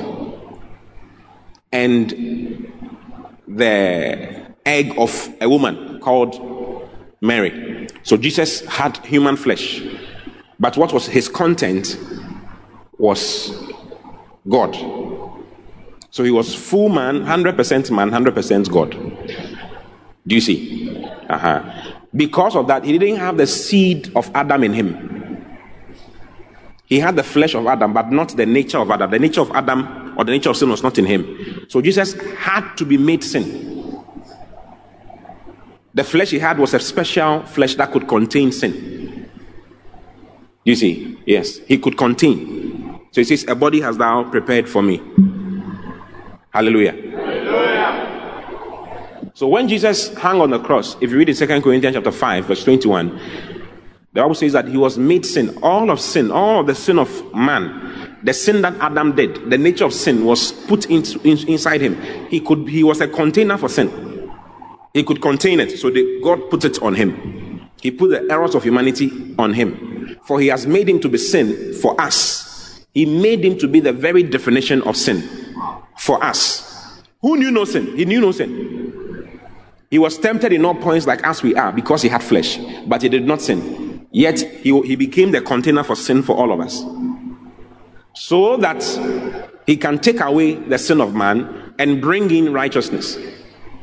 [1.72, 2.70] And
[3.48, 6.88] the egg of a woman called
[7.20, 7.88] Mary.
[8.02, 9.82] So Jesus had human flesh,
[10.58, 11.98] but what was his content
[12.98, 13.50] was
[14.48, 14.76] God.
[16.10, 18.90] So he was full man, 100% man, 100% God.
[20.26, 21.06] Do you see?
[21.28, 21.92] Uh-huh.
[22.14, 25.46] Because of that, he didn't have the seed of Adam in him.
[26.84, 29.10] He had the flesh of Adam, but not the nature of Adam.
[29.10, 31.64] The nature of Adam or the nature of sin was not in him.
[31.68, 33.81] So Jesus had to be made sin.
[35.94, 39.30] The flesh he had was a special flesh that could contain sin.
[40.64, 41.18] You see?
[41.26, 43.00] Yes, he could contain.
[43.10, 45.02] So he says, A body has thou prepared for me.
[46.50, 46.92] Hallelujah.
[46.92, 47.72] Hallelujah.
[49.34, 52.46] So when Jesus hung on the cross, if you read in 2 Corinthians chapter 5,
[52.46, 53.08] verse 21,
[54.12, 55.58] the Bible says that he was made sin.
[55.62, 59.56] All of sin, all of the sin of man, the sin that Adam did, the
[59.56, 62.00] nature of sin was put into, in, inside him.
[62.28, 64.11] He could he was a container for sin.
[64.94, 67.70] He could contain it, so they, God put it on him.
[67.80, 70.18] He put the errors of humanity on him.
[70.24, 72.84] For he has made him to be sin for us.
[72.94, 75.22] He made him to be the very definition of sin
[75.98, 77.00] for us.
[77.22, 77.96] Who knew no sin?
[77.96, 79.40] He knew no sin.
[79.90, 83.02] He was tempted in all points like us we are because he had flesh, but
[83.02, 84.06] he did not sin.
[84.10, 86.82] Yet he, he became the container for sin for all of us.
[88.14, 88.82] So that
[89.66, 93.16] he can take away the sin of man and bring in righteousness.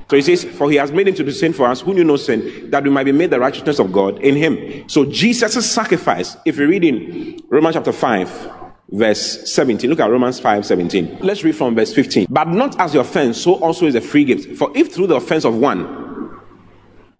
[0.10, 2.04] So he says, For he has made him to be sin for us who knew
[2.04, 4.90] no sin, that we might be made the righteousness of God in him.
[4.90, 8.52] So Jesus' sacrifice, if you read in Romans chapter 5,
[8.90, 11.20] verse 17, look at Romans 5 17.
[11.22, 12.26] Let's read from verse 15.
[12.28, 14.58] But not as the offense, so also is the free gift.
[14.58, 16.40] For if through the offense of one,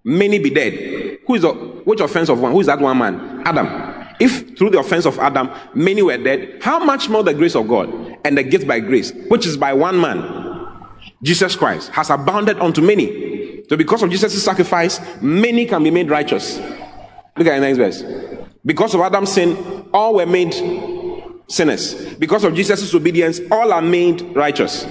[0.04, 2.54] many be dead, who is the, which offense of one?
[2.54, 3.44] Who is that one man?
[3.46, 3.98] Adam.
[4.20, 7.68] If through the offense of Adam many were dead, how much more the grace of
[7.68, 10.39] God and the gift by grace, which is by one man,
[11.22, 13.64] Jesus Christ has abounded unto many.
[13.70, 16.58] So because of Jesus' sacrifice, many can be made righteous.
[17.38, 18.04] Look at the next verse.
[18.66, 20.54] Because of Adam's sin, all were made
[21.48, 22.16] sinners.
[22.16, 24.88] Because of Jesus' obedience, all are made righteous.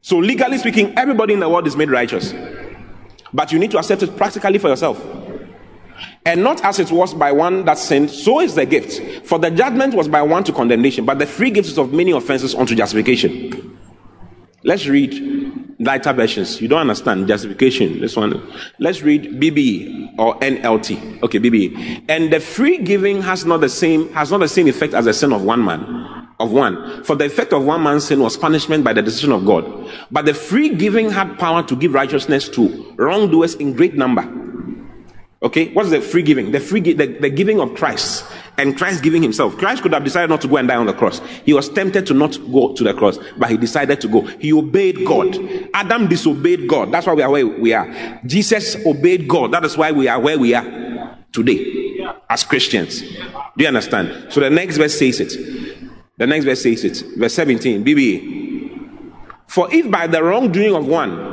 [0.00, 2.34] So legally speaking, everybody in the world is made righteous.
[3.32, 5.02] But you need to accept it practically for yourself.
[6.24, 9.26] And not as it was by one that sinned, so is the gift.
[9.26, 12.12] For the judgment was by one to condemnation, but the free gift is of many
[12.12, 13.78] offenses unto justification.
[14.64, 15.14] Let's read
[15.80, 16.60] lighter versions.
[16.60, 18.00] You don't understand justification.
[18.00, 18.40] This one.
[18.78, 21.22] Let's read BB or NLT.
[21.22, 22.04] Okay, BB.
[22.08, 25.14] And the free giving has not the same has not the same effect as the
[25.14, 26.28] sin of one man.
[26.38, 27.04] Of one.
[27.04, 29.90] For the effect of one man's sin was punishment by the decision of God.
[30.10, 34.22] But the free giving had power to give righteousness to wrongdoers in great number.
[35.42, 36.52] Okay, what's the free giving?
[36.52, 38.24] The free the, the giving of Christ
[38.58, 39.56] and Christ giving himself.
[39.56, 41.20] Christ could have decided not to go and die on the cross.
[41.44, 44.22] He was tempted to not go to the cross, but he decided to go.
[44.22, 45.36] He obeyed God.
[45.74, 46.92] Adam disobeyed God.
[46.92, 48.20] That's why we are where we are.
[48.26, 49.52] Jesus obeyed God.
[49.52, 53.00] That is why we are where we are today as Christians.
[53.00, 54.32] Do you understand?
[54.32, 55.32] So the next verse says it.
[56.18, 57.04] The next verse says it.
[57.16, 57.84] Verse 17.
[57.84, 58.42] BB.
[59.46, 61.31] For if by the wrongdoing of one,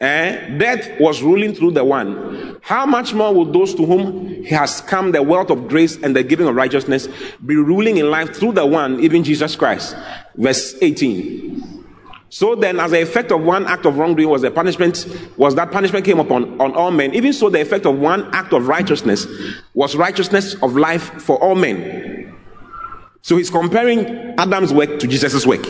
[0.00, 4.50] eh, death was ruling through the one, how much more will those to whom he
[4.54, 7.08] has come the wealth of grace and the giving of righteousness
[7.44, 9.96] be ruling in life through the one, even Jesus Christ?
[10.36, 11.86] Verse 18.
[12.32, 15.04] So then, as the effect of one act of wrongdoing was the punishment,
[15.36, 17.12] was that punishment came upon on all men.
[17.12, 19.26] Even so, the effect of one act of righteousness
[19.74, 22.32] was righteousness of life for all men.
[23.22, 24.06] So he's comparing
[24.38, 25.66] Adam's work to Jesus' work.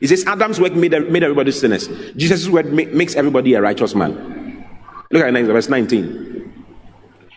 [0.00, 1.88] He says Adam's work made, made everybody sinners.
[2.16, 4.66] Jesus' work makes everybody a righteous man.
[5.10, 6.30] Look at verse 19.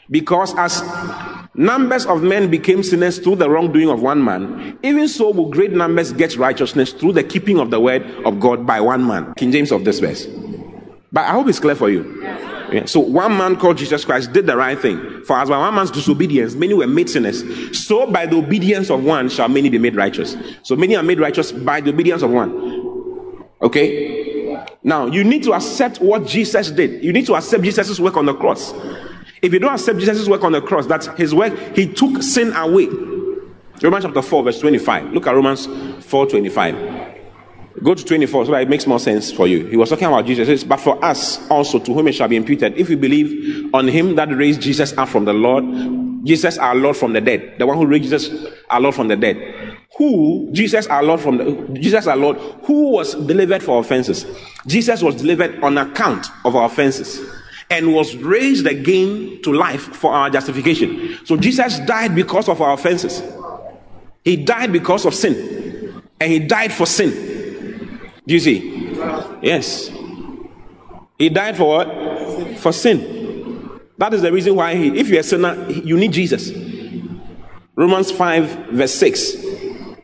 [0.09, 0.81] Because as
[1.55, 5.71] numbers of men became sinners through the wrongdoing of one man, even so will great
[5.71, 9.33] numbers get righteousness through the keeping of the word of God by one man.
[9.35, 10.27] King James of this verse.
[11.11, 12.21] But I hope it's clear for you.
[12.73, 12.85] Yeah.
[12.85, 15.23] So one man called Jesus Christ did the right thing.
[15.25, 17.43] For as by one man's disobedience, many were made sinners.
[17.85, 20.35] So by the obedience of one shall many be made righteous.
[20.63, 23.43] So many are made righteous by the obedience of one.
[23.61, 24.65] Okay?
[24.81, 27.03] Now you need to accept what Jesus did.
[27.03, 28.73] You need to accept Jesus' work on the cross.
[29.43, 32.53] If you don't accept Jesus' work on the cross, that's his work, he took sin
[32.53, 32.87] away.
[33.83, 35.13] Romans chapter 4, verse 25.
[35.13, 35.67] Look at Romans
[36.05, 36.92] 4 25.
[37.81, 39.65] Go to 24 so that it makes more sense for you.
[39.65, 40.47] He was talking about Jesus.
[40.47, 43.87] Says, but for us also, to whom it shall be imputed, if we believe on
[43.87, 45.65] him that raised Jesus up from the Lord,
[46.23, 48.29] Jesus our Lord from the dead, the one who raised Jesus
[48.69, 52.89] our Lord from the dead, who Jesus our Lord from the Jesus our Lord, who
[52.89, 54.25] was delivered for offenses.
[54.67, 57.19] Jesus was delivered on account of our offenses
[57.69, 61.17] and was raised again to life for our justification.
[61.25, 63.21] So Jesus died because of our offenses.
[64.23, 67.33] He died because of sin, and he died for sin.
[68.25, 68.95] Do you see?
[69.41, 69.91] Yes.
[71.17, 72.57] He died for what?
[72.59, 73.79] For sin.
[73.97, 76.51] That is the reason why he, if you're a sinner, you need Jesus.
[77.75, 79.35] Romans 5, verse 6.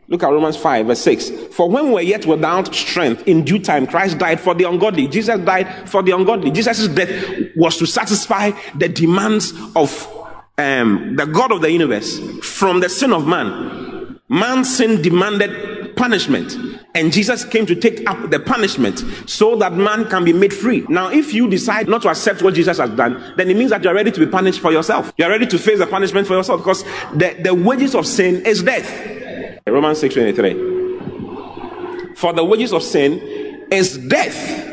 [0.07, 1.29] Look at Romans 5, verse 6.
[1.53, 5.07] For when we were yet without strength, in due time, Christ died for the ungodly.
[5.07, 6.51] Jesus died for the ungodly.
[6.51, 7.09] Jesus' death
[7.55, 10.07] was to satisfy the demands of
[10.57, 14.19] um, the God of the universe from the sin of man.
[14.29, 16.57] Man's sin demanded punishment.
[16.95, 20.85] And Jesus came to take up the punishment so that man can be made free.
[20.87, 23.83] Now, if you decide not to accept what Jesus has done, then it means that
[23.83, 25.11] you're ready to be punished for yourself.
[25.17, 26.83] You're ready to face the punishment for yourself because
[27.13, 28.89] the, the wages of sin is death.
[29.67, 32.15] Romans 6 23.
[32.15, 33.19] For the wages of sin
[33.69, 34.67] is death.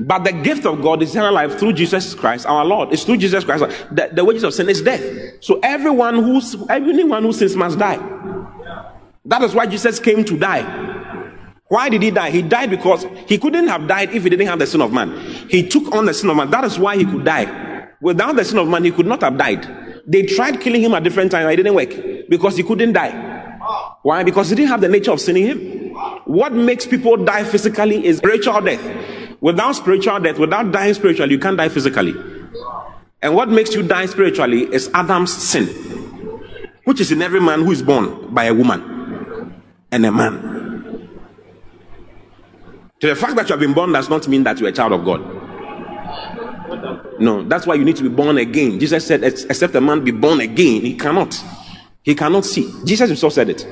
[0.00, 2.92] But the gift of God is eternal life through Jesus Christ, our Lord.
[2.92, 3.62] It's through Jesus Christ.
[3.92, 5.04] The, the wages of sin is death.
[5.40, 8.00] So everyone who's anyone who sins must die.
[9.24, 10.90] That is why Jesus came to die
[11.70, 12.30] Why did he die?
[12.30, 15.16] He died because he couldn't have died if he didn't have the sin of man.
[15.48, 16.50] He took on the sin of man.
[16.50, 17.86] That is why he could die.
[18.02, 20.02] Without the sin of man, he could not have died.
[20.04, 21.52] They tried killing him at different times.
[21.52, 21.90] It didn't work
[22.28, 23.12] because he couldn't die.
[24.02, 24.24] Why?
[24.24, 25.94] Because he didn't have the nature of sin in him.
[26.24, 28.82] What makes people die physically is spiritual death.
[29.40, 32.14] Without spiritual death, without dying spiritually, you can't die physically.
[33.22, 35.68] And what makes you die spiritually is Adam's sin,
[36.82, 38.99] which is in every man who is born by a woman
[39.92, 41.08] and a man.
[43.00, 44.92] To the fact that you have been born does not mean that you're a child
[44.92, 45.20] of God.
[47.18, 48.78] No, that's why you need to be born again.
[48.78, 51.42] Jesus said, except a man be born again, he cannot.
[52.02, 52.70] He cannot see.
[52.84, 53.66] Jesus himself said it.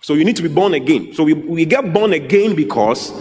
[0.00, 1.14] So you need to be born again.
[1.14, 3.12] So we, we get born again because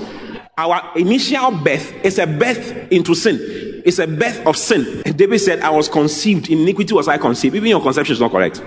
[0.58, 3.40] our initial birth is a birth into sin.
[3.86, 5.02] It's a birth of sin.
[5.16, 7.56] David said, I was conceived, in iniquity was I conceived.
[7.56, 8.62] Even your conception is not correct.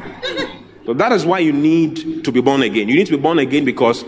[0.87, 2.89] So that is why you need to be born again.
[2.89, 4.05] You need to be born again because,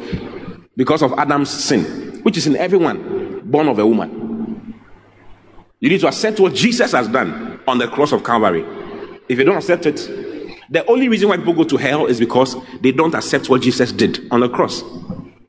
[0.76, 4.74] because of Adam's sin, which is in everyone born of a woman.
[5.80, 8.64] You need to accept what Jesus has done on the cross of Calvary.
[9.28, 9.96] If you don't accept it,
[10.70, 13.90] the only reason why people go to hell is because they don't accept what Jesus
[13.90, 14.82] did on the cross.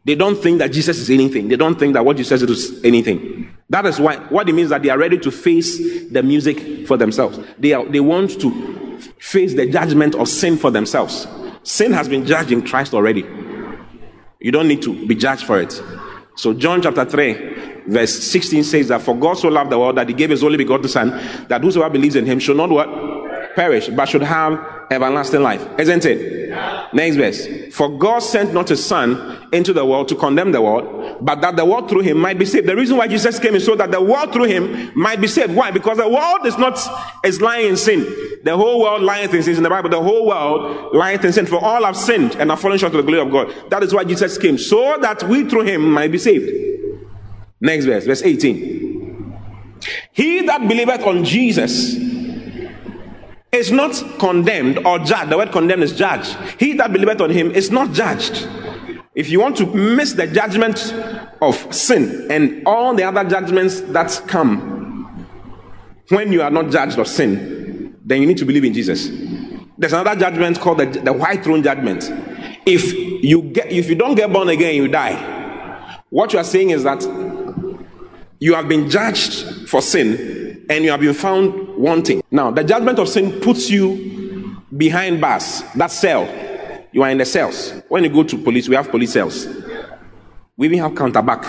[0.06, 1.50] They don't think that Jesus is anything.
[1.50, 3.54] They don't think that what Jesus is anything.
[3.70, 6.98] That is why what it means that they are ready to face the music for
[6.98, 7.40] themselves.
[7.58, 11.28] They are, they want to face the judgment of sin for themselves.
[11.64, 13.26] Sin has been judged in Christ already.
[14.40, 15.82] You don't need to be judged for it.
[16.36, 20.08] So John chapter 3, verse 16 says that for God so loved the world that
[20.08, 21.10] he gave his only begotten son,
[21.50, 22.88] that whosoever believes in him should not what?
[23.56, 25.66] Perish, but should have everlasting life.
[25.80, 26.94] Isn't it?
[26.94, 27.48] Next verse.
[27.76, 31.56] For God sent not his son into the world to condemn the world, but that
[31.56, 32.68] the world through him might be saved.
[32.68, 35.56] The reason why Jesus came is so that the world through him might be saved.
[35.56, 35.72] Why?
[35.72, 36.80] Because the world is not
[37.24, 38.02] is lying in sin.
[38.44, 39.90] The whole world lieth in sin in the Bible.
[39.90, 41.46] The whole world lieth in sin.
[41.46, 43.70] For all have sinned and are fallen short of the glory of God.
[43.70, 46.52] That is why Jesus came, so that we through him might be saved.
[47.62, 48.80] Next verse, verse 18.
[50.14, 51.96] He that believeth on Jesus
[53.52, 55.32] is not condemned or judged.
[55.32, 56.36] The word condemned is judged.
[56.60, 58.48] He that believeth on him is not judged.
[59.16, 60.94] If you want to miss the judgment
[61.42, 65.26] of sin and all the other judgments that come
[66.10, 69.10] when you are not judged of sin, then you need to believe in Jesus.
[69.78, 72.12] There's another judgment called the, the white throne judgment.
[72.66, 72.94] If
[73.24, 76.02] you get if you don't get born again, you die.
[76.10, 77.04] What you are saying is that
[78.40, 80.39] you have been judged for sin
[80.70, 82.22] and you have been found wanting.
[82.30, 86.28] Now, the judgment of sin puts you behind bars, that cell.
[86.92, 87.74] You are in the cells.
[87.88, 89.48] When you go to police, we have police cells.
[90.56, 91.44] We even have counter back,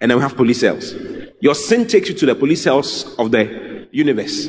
[0.00, 0.94] and then we have police cells.
[1.40, 4.48] Your sin takes you to the police cells of the universe.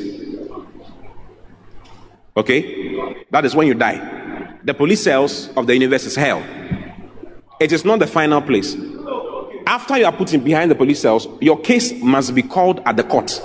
[2.36, 3.24] Okay?
[3.30, 4.58] That is when you die.
[4.64, 6.42] The police cells of the universe is hell.
[7.60, 8.76] It is not the final place.
[9.66, 12.96] After you are put in behind the police cells, your case must be called at
[12.96, 13.40] the court.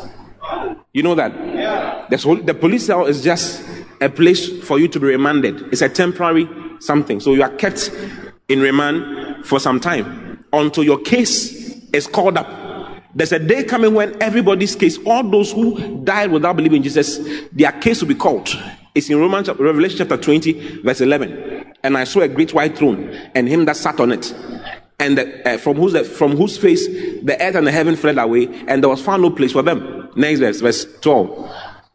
[0.94, 1.32] You know that?
[1.56, 2.06] Yeah.
[2.10, 3.64] The police cell is just
[4.02, 5.62] a place for you to be remanded.
[5.72, 6.50] It's a temporary
[6.80, 7.20] something.
[7.20, 7.92] So you are kept
[8.50, 12.50] in remand for some time until your case is called up.
[13.14, 17.20] There's a day coming when everybody's case, all those who died without believing in Jesus,
[17.52, 18.50] their case will be called.
[18.96, 21.74] It's in Romans, Revelation chapter 20, verse 11.
[21.84, 24.34] And I saw a great white throne and him that sat on it
[25.02, 26.86] and the, uh, from, whose, from whose face
[27.24, 30.01] the earth and the heaven fled away, and there was found no place for them.
[30.16, 31.52] Next verse, verse 12.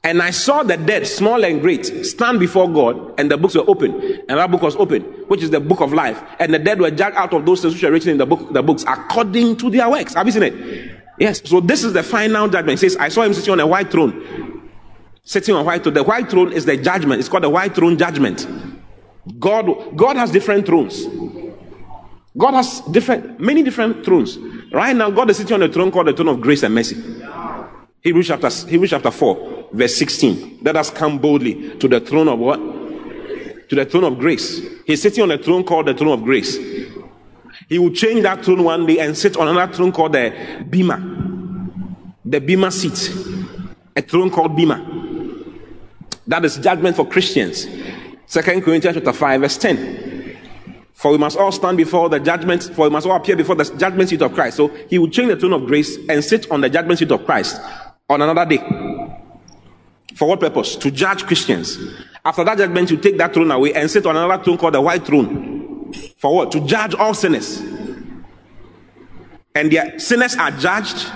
[0.07, 3.69] And I saw the dead, small and great, stand before God, and the books were
[3.69, 3.93] open.
[4.29, 6.23] And that book was open, which is the book of life.
[6.39, 8.53] And the dead were judged out of those things which are written in the book,
[8.53, 10.15] the books, according to their works.
[10.15, 10.93] Have you seen it?
[11.19, 11.43] Yes.
[11.45, 12.79] So this is the final judgment.
[12.79, 14.71] It says, I saw him sitting on a white throne.
[15.25, 15.95] Sitting on white throne.
[15.95, 17.19] The white throne is the judgment.
[17.19, 18.47] It's called the white throne judgment.
[19.41, 21.05] God, God has different thrones.
[22.39, 24.39] God has different, many different thrones.
[24.71, 26.97] Right now, God is sitting on a throne called the throne of grace and mercy.
[28.07, 30.61] Hebrews chapter, Hebrews chapter 4, verse 16.
[30.63, 32.57] Let us come boldly to the throne of what?
[32.57, 34.61] To the throne of grace.
[34.87, 36.57] He's sitting on a throne called the throne of grace.
[37.69, 41.03] He will change that throne one day and sit on another throne called the Bema.
[42.25, 43.13] The Bema seat.
[43.97, 44.87] A throne called Bema.
[46.29, 47.67] That is judgment for Christians.
[48.27, 50.37] Second Corinthians chapter 5, verse 10.
[50.93, 53.65] For we must all stand before the judgment, for we must all appear before the
[53.65, 54.59] judgment seat of Christ.
[54.59, 57.27] So he will change the throne of grace and sit on the judgment seat of
[57.27, 57.61] Christ
[58.09, 58.59] on another day.
[60.15, 60.77] For what purpose?
[60.77, 61.79] To judge Christians.
[62.25, 64.81] After that judgment, you take that throne away and sit on another throne called the
[64.81, 65.93] white throne.
[66.19, 66.53] For what?
[66.53, 67.61] To judge all sinners.
[69.55, 71.07] And their sinners are judged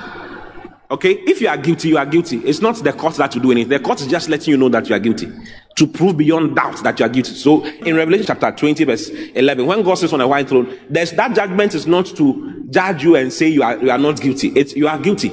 [0.90, 1.12] Okay?
[1.12, 2.38] If you are guilty, you are guilty.
[2.38, 3.70] It's not the court that will do anything.
[3.70, 5.30] The court is just letting you know that you are guilty
[5.76, 7.32] to prove beyond doubt that you are guilty.
[7.32, 11.12] So in Revelation chapter 20, verse 11, when God sits on a white throne, there's
[11.12, 14.48] that judgment is not to judge you and say you are, you are not guilty.
[14.48, 15.30] It's you are guilty.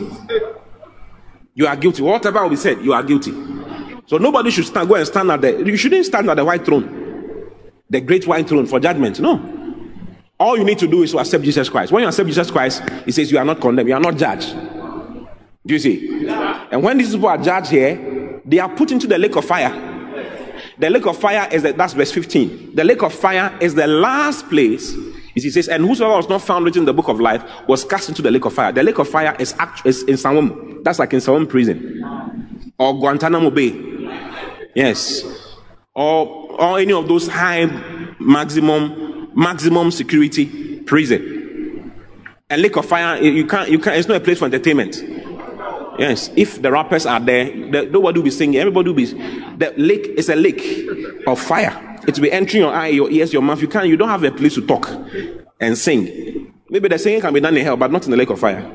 [1.57, 2.03] You are guilty.
[2.03, 3.31] Whatever will be said, you are guilty.
[4.05, 6.63] So nobody should stand, go and stand at the, you shouldn't stand at the white
[6.63, 7.51] throne,
[7.89, 9.19] the great white throne for judgment.
[9.19, 9.41] No.
[10.39, 11.91] All you need to do is to accept Jesus Christ.
[11.91, 14.55] When you accept Jesus Christ, he says you are not condemned, you are not judged.
[15.65, 16.27] Do you see?
[16.27, 19.73] And when these people are judged here, they are put into the lake of fire.
[20.77, 22.75] The lake of fire is the, that's verse 15.
[22.75, 24.93] The lake of fire is the last place.
[25.43, 28.09] He says, and whosoever was not found written in the book of life was cast
[28.09, 28.71] into the lake of fire.
[28.71, 30.83] The lake of fire is, act, is in Nsawam.
[30.83, 32.03] That's like in Nsawam prison
[32.79, 33.73] or Guantanamo Bay.
[34.75, 35.23] Yes.
[35.95, 36.27] Or,
[36.59, 37.65] or any of those high
[38.19, 41.93] maximum, maximum security prison.
[42.49, 45.03] And lake of fire, you can't, you can't, it's not a place for entertainment.
[45.99, 48.59] Yes, if the rappers are there, the, nobody will be singing.
[48.59, 49.05] Everybody will be.
[49.05, 50.87] The lake is a lake
[51.25, 51.86] of fire.
[52.07, 53.61] It will be entering your eye, your ears, your mouth.
[53.61, 53.87] You can't.
[53.87, 54.89] You don't have a place to talk
[55.59, 56.53] and sing.
[56.69, 58.65] Maybe the singing can be done in hell, but not in the lake of fire.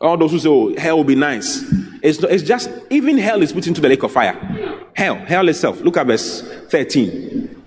[0.00, 1.64] All those who say, "Oh, hell will be nice,"
[2.02, 4.34] it's, it's just even hell is put into the lake of fire.
[4.94, 5.80] Hell, hell itself.
[5.80, 7.62] Look at verse thirteen.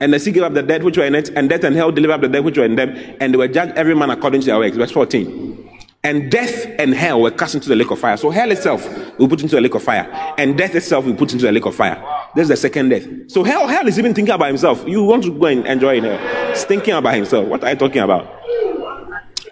[0.00, 1.92] And the sea gave up the dead which were in it, and death and hell
[1.92, 4.40] delivered up the dead which were in them, and they were judged every man according
[4.40, 4.76] to their works.
[4.76, 5.70] Verse 14.
[6.04, 8.16] And death and hell were cast into the lake of fire.
[8.16, 8.84] So hell itself
[9.18, 10.10] will put into the lake of fire.
[10.36, 12.02] And death itself will put into the lake of fire.
[12.34, 13.06] This is the second death.
[13.28, 14.84] So hell, hell is even thinking about himself.
[14.86, 16.04] You want to go and enjoy it.
[16.04, 16.48] Eh?
[16.50, 17.46] He's thinking about himself.
[17.46, 18.40] What are you talking about?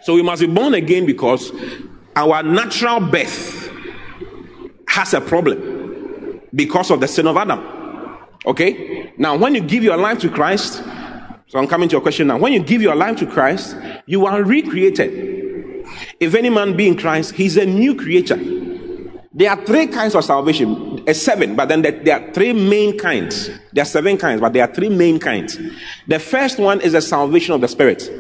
[0.02, 1.52] So we must be born again because
[2.16, 3.70] our natural birth
[4.88, 7.60] has a problem because of the sin of Adam.
[8.46, 9.12] Okay?
[9.18, 10.82] Now, when you give your life to Christ,
[11.46, 12.38] so I'm coming to your question now.
[12.38, 13.76] When you give your life to Christ,
[14.06, 15.84] you are recreated.
[16.18, 18.38] If any man be in Christ, he's a new creature.
[19.32, 23.50] There are three kinds of salvation, seven, but then there are three main kinds.
[23.72, 25.58] There are seven kinds, but there are three main kinds.
[26.06, 28.10] The first one is the salvation of the Spirit,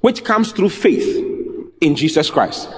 [0.00, 1.24] which comes through faith
[1.80, 2.68] in Jesus Christ.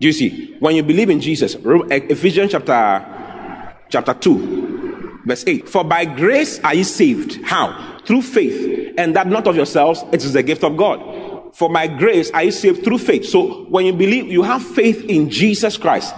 [0.00, 0.56] Do you see?
[0.60, 5.68] When you believe in Jesus, Ephesians chapter chapter 2, verse 8.
[5.68, 7.42] For by grace are ye saved.
[7.44, 7.98] How?
[8.06, 11.20] Through faith, and that not of yourselves, it is the gift of God
[11.52, 13.26] for by grace are you saved through faith.
[13.26, 16.14] So when you believe, you have faith in Jesus Christ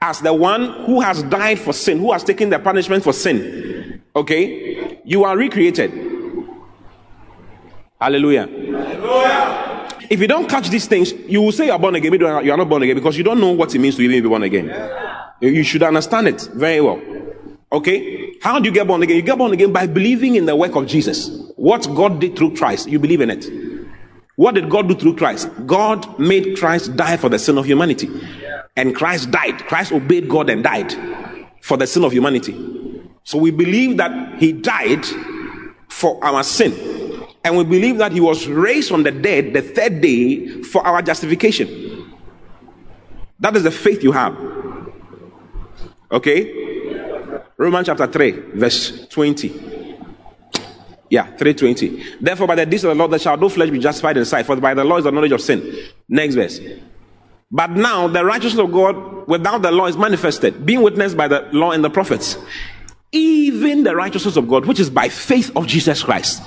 [0.00, 4.00] as the one who has died for sin, who has taken the punishment for sin.
[4.14, 5.00] Okay?
[5.04, 5.90] You are recreated.
[8.00, 8.46] Hallelujah.
[8.46, 9.88] Hallelujah.
[10.10, 12.56] If you don't catch these things, you will say you're born again, but you are
[12.56, 14.72] not born again because you don't know what it means to even be born again.
[15.40, 17.00] You should understand it very well.
[17.70, 18.34] Okay?
[18.40, 19.16] How do you get born again?
[19.16, 21.28] You get born again by believing in the work of Jesus.
[21.56, 23.46] What God did through Christ, you believe in it.
[24.36, 25.50] What did God do through Christ?
[25.66, 28.08] God made Christ die for the sin of humanity.
[28.78, 29.58] And Christ died.
[29.66, 30.94] Christ obeyed God and died
[31.60, 32.54] for the sin of humanity.
[33.24, 35.04] So we believe that he died
[35.88, 36.72] for our sin.
[37.42, 41.02] And we believe that he was raised from the dead the third day for our
[41.02, 42.08] justification.
[43.40, 44.36] That is the faith you have.
[46.12, 47.50] Okay?
[47.56, 49.96] Romans chapter 3, verse 20.
[51.10, 52.18] Yeah, 320.
[52.20, 54.46] Therefore, by the deeds of the Lord, there shall no flesh be justified in sight,
[54.46, 55.88] for by the law is the knowledge of sin.
[56.08, 56.60] Next verse.
[57.50, 61.48] But now the righteousness of God without the law is manifested, being witnessed by the
[61.52, 62.36] law and the prophets.
[63.12, 66.42] Even the righteousness of God, which is by faith of Jesus Christ.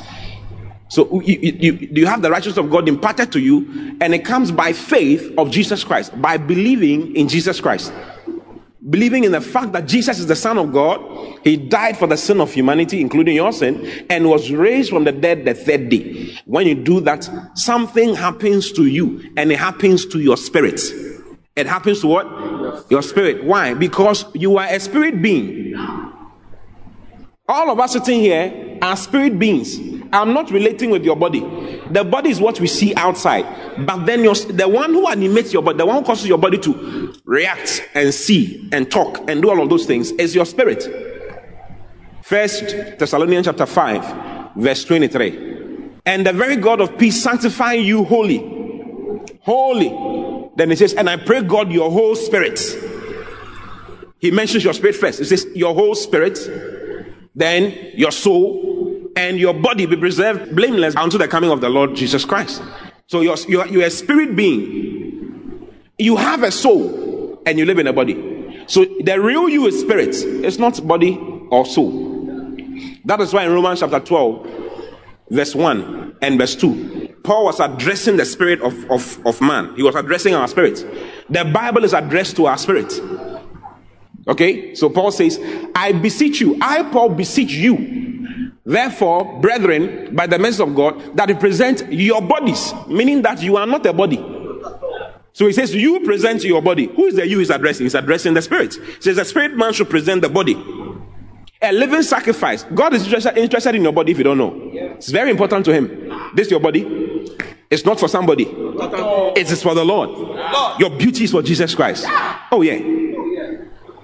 [0.89, 4.51] So you, you, you have the righteousness of God imparted to you, and it comes
[4.51, 7.91] by faith of Jesus Christ, by believing in Jesus Christ
[8.89, 11.01] believing in the fact that Jesus is the Son of God,
[11.43, 15.11] He died for the sin of humanity, including your sin, and was raised from the
[15.11, 16.37] dead the third day.
[16.45, 20.81] When you do that, something happens to you, and it happens to your spirit.
[21.55, 22.89] It happens to what?
[22.89, 23.43] Your spirit.
[23.43, 23.73] Why?
[23.73, 25.75] Because you are a spirit being.
[27.47, 29.77] All of us sitting here are spirit beings.
[30.13, 31.39] I'm not relating with your body.
[31.89, 33.45] The body is what we see outside.
[33.85, 36.57] But then you're, the one who animates your body, the one who causes your body
[36.59, 40.83] to react and see and talk and do all of those things is your spirit.
[42.23, 45.51] First Thessalonians chapter 5, verse 23.
[46.05, 49.19] And the very God of peace sanctify you holy.
[49.41, 50.49] Holy.
[50.55, 52.59] Then it says, and I pray God your whole spirit.
[54.19, 55.19] He mentions your spirit first.
[55.19, 56.37] It says your whole spirit,
[57.35, 58.70] then your soul,
[59.15, 62.61] and your body be preserved blameless unto the coming of the Lord Jesus Christ.
[63.07, 65.69] So you're, you're, you're a spirit being.
[65.97, 68.65] You have a soul and you live in a body.
[68.67, 70.15] So the real you is spirit.
[70.15, 71.17] It's not body
[71.49, 72.11] or soul.
[73.05, 74.47] That is why in Romans chapter 12,
[75.29, 79.75] verse 1 and verse 2, Paul was addressing the spirit of, of, of man.
[79.75, 80.85] He was addressing our spirit.
[81.29, 82.93] The Bible is addressed to our spirit.
[84.27, 85.39] Okay, so Paul says,
[85.73, 88.10] I beseech you, I, Paul, beseech you,
[88.65, 93.57] therefore, brethren, by the mercy of God, that you present your bodies, meaning that you
[93.57, 94.17] are not a body.
[95.33, 96.87] So he says, You present your body.
[96.87, 97.85] Who is the you he's addressing?
[97.85, 98.75] He's addressing the spirit.
[98.75, 100.55] He says, The spirit man should present the body.
[101.61, 102.63] A living sacrifice.
[102.63, 104.71] God is interested, interested in your body if you don't know.
[104.73, 106.11] It's very important to him.
[106.33, 107.27] This your body.
[107.69, 108.45] It's not for somebody.
[108.45, 110.09] It is for the Lord.
[110.79, 112.05] Your beauty is for Jesus Christ.
[112.51, 112.79] Oh yeah.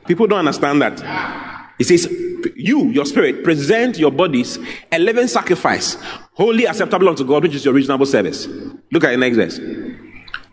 [0.08, 1.57] People don't understand that.
[1.78, 2.08] He says,
[2.56, 4.58] You, your spirit, present your bodies
[4.92, 5.96] a living sacrifice,
[6.34, 8.48] wholly acceptable unto God, which is your reasonable service.
[8.92, 9.60] Look at the next verse.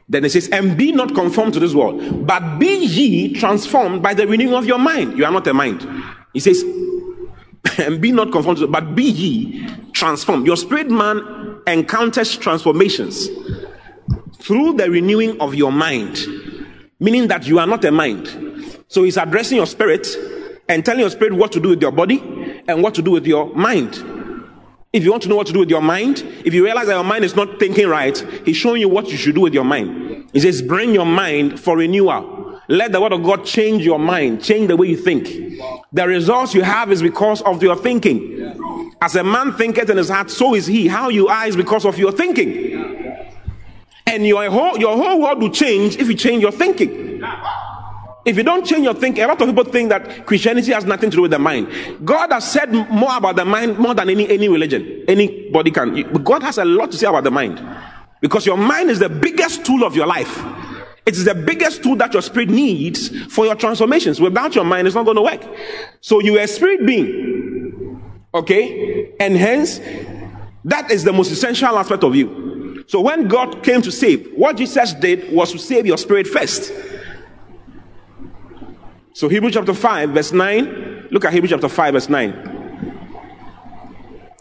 [0.08, 4.14] Then it says, And be not conformed to this world, but be ye transformed by
[4.14, 5.16] the renewing of your mind.
[5.16, 5.86] You are not a mind.
[6.32, 6.62] He says,
[7.78, 10.46] And be not conformed to, but be ye transformed.
[10.46, 13.28] Your spirit man encounters transformations
[14.38, 16.18] through the renewing of your mind,
[17.00, 18.28] meaning that you are not a mind.
[18.88, 20.06] So he's addressing your spirit
[20.68, 22.22] and telling your spirit what to do with your body
[22.68, 24.02] and what to do with your mind.
[24.92, 26.94] If you want to know what to do with your mind, if you realize that
[26.94, 29.64] your mind is not thinking right, he's showing you what you should do with your
[29.64, 30.30] mind.
[30.32, 32.60] He says, bring your mind for renewal.
[32.68, 35.26] Let the word of God change your mind, change the way you think.
[35.92, 38.94] The results you have is because of your thinking.
[39.02, 40.86] As a man thinketh in his heart, so is he.
[40.88, 43.04] How you are is because of your thinking.
[44.06, 47.20] And your whole, your whole world will change if you change your thinking.
[48.24, 51.10] If you don't change your thinking, a lot of people think that Christianity has nothing
[51.10, 51.68] to do with the mind.
[52.04, 55.04] God has said more about the mind more than any, any religion.
[55.06, 56.12] Anybody can.
[56.24, 57.60] God has a lot to say about the mind.
[58.20, 60.42] Because your mind is the biggest tool of your life.
[61.04, 64.20] It is the biggest tool that your spirit needs for your transformations.
[64.20, 65.44] Without your mind, it's not going to work.
[66.00, 68.02] So you are a spirit being.
[68.32, 69.12] Okay?
[69.20, 69.80] And hence,
[70.64, 72.84] that is the most essential aspect of you.
[72.86, 76.72] So when God came to save, what Jesus did was to save your spirit first.
[79.14, 81.08] So, Hebrews chapter 5, verse 9.
[81.12, 82.88] Look at Hebrews chapter 5, verse 9.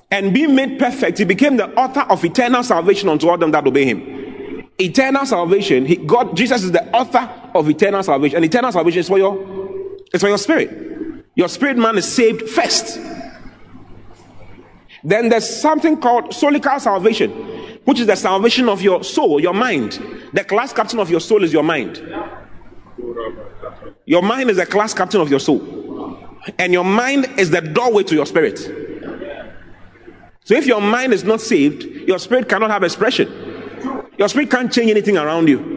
[0.09, 3.67] And being made perfect, he became the author of eternal salvation unto all them that
[3.67, 4.67] obey him.
[4.79, 8.37] Eternal salvation, he, God, Jesus is the author of eternal salvation.
[8.37, 9.37] And eternal salvation is for your,
[10.11, 11.23] it's for your spirit.
[11.35, 12.99] Your spirit man is saved first.
[15.03, 17.29] Then there's something called solical salvation,
[17.85, 20.01] which is the salvation of your soul, your mind.
[20.33, 22.01] The class captain of your soul is your mind.
[24.05, 25.61] Your mind is the class captain of your soul.
[26.59, 28.59] And your mind is the doorway to your spirit.
[30.45, 33.31] So if your mind is not saved, your spirit cannot have expression.
[34.17, 35.71] Your spirit can't change anything around you.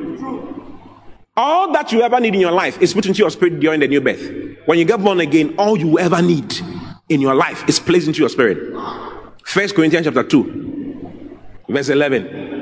[1.37, 3.89] All that you ever need in your life is put into your spirit during the
[3.89, 4.29] new birth.
[4.65, 6.53] When you get born again, all you ever need
[7.09, 8.75] in your life is placed into your spirit.
[9.45, 12.56] First Corinthians chapter 2, verse 11.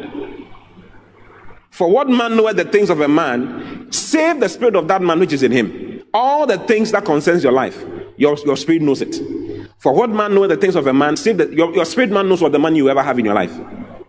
[1.75, 5.19] For what man knoweth the things of a man, save the spirit of that man
[5.19, 6.05] which is in him.
[6.15, 7.85] All the things that concerns your life,
[8.17, 9.17] your, your spirit knows it.
[9.79, 12.29] For what man knoweth the things of a man, save that your, your spirit man
[12.29, 13.53] knows what the money you ever have in your life.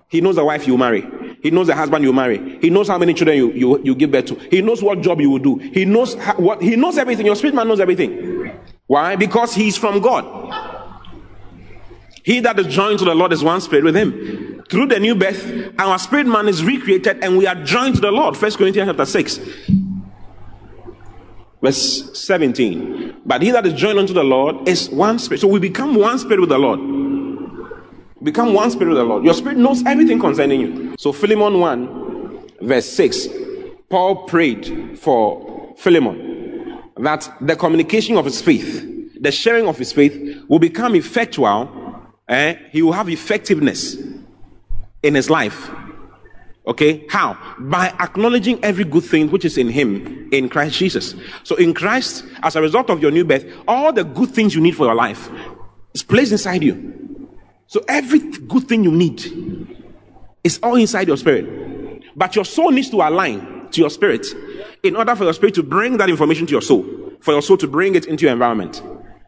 [0.09, 1.09] He knows the wife you marry.
[1.41, 2.59] He knows the husband you marry.
[2.61, 4.35] He knows how many children you, you, you give birth to.
[4.35, 5.57] He knows what job you will do.
[5.57, 7.25] He knows how, what he knows everything.
[7.25, 8.53] Your spirit man knows everything.
[8.85, 9.15] Why?
[9.15, 10.23] Because he's from God.
[12.21, 14.54] He that is joined to the Lord is one spirit with him.
[14.69, 18.11] Through the new birth, our spirit man is recreated and we are joined to the
[18.11, 18.35] Lord.
[18.35, 19.39] First Corinthians chapter 6.
[21.61, 23.21] Verse 17.
[23.25, 25.41] But he that is joined unto the Lord is one spirit.
[25.41, 26.79] So we become one spirit with the Lord.
[28.23, 29.23] Become one spirit with the Lord.
[29.23, 30.95] Your spirit knows everything concerning you.
[30.97, 33.27] So Philemon 1, verse 6.
[33.87, 38.83] Paul prayed for Philemon that the communication of his faith,
[39.21, 41.69] the sharing of his faith will become effectual
[42.27, 43.95] eh, he will have effectiveness
[45.05, 45.69] in his life.
[46.67, 47.37] Okay, how?
[47.59, 51.13] By acknowledging every good thing which is in him in Christ Jesus.
[51.43, 54.61] So, in Christ, as a result of your new birth, all the good things you
[54.61, 55.29] need for your life
[55.93, 57.29] is placed inside you.
[57.67, 59.21] So, every good thing you need
[60.43, 62.01] is all inside your spirit.
[62.15, 64.25] But your soul needs to align to your spirit
[64.81, 66.83] in order for your spirit to bring that information to your soul,
[67.19, 68.81] for your soul to bring it into your environment.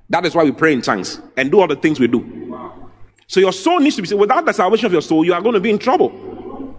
[0.10, 2.48] That is why we pray in tongues and do all the things we do.
[3.28, 4.20] So your soul needs to be saved.
[4.20, 6.76] Without the salvation of your soul, you are going to be in trouble.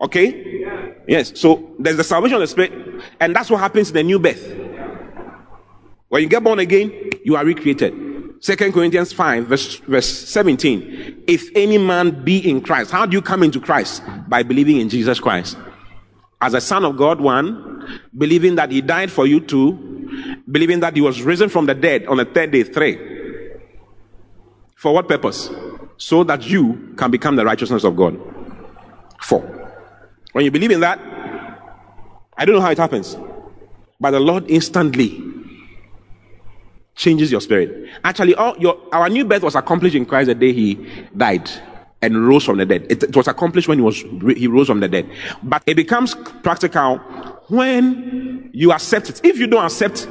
[0.00, 0.64] Okay?
[1.08, 1.38] Yes.
[1.38, 2.72] So there's the salvation of the spirit,
[3.18, 4.56] and that's what happens in the new birth.
[6.08, 7.94] When you get born again, you are recreated.
[8.40, 11.24] Second Corinthians 5, verse, verse 17.
[11.26, 14.02] If any man be in Christ, how do you come into Christ?
[14.28, 15.58] By believing in Jesus Christ.
[16.40, 20.96] As a son of God, one, believing that he died for you, two, believing that
[20.96, 22.98] he was risen from the dead on the third day, three.
[24.74, 25.50] For what purpose?
[26.00, 28.18] So that you can become the righteousness of God.
[29.20, 29.42] Four.
[30.32, 30.98] When you believe in that,
[32.36, 33.18] I don't know how it happens,
[34.00, 35.22] but the Lord instantly
[36.94, 37.90] changes your spirit.
[38.02, 41.50] Actually, all your, our new birth was accomplished in Christ the day He died
[42.00, 42.86] and rose from the dead.
[42.88, 44.00] It, it was accomplished when He was
[44.36, 45.10] He rose from the dead.
[45.42, 46.96] But it becomes practical
[47.48, 49.20] when you accept it.
[49.22, 50.08] If you don't accept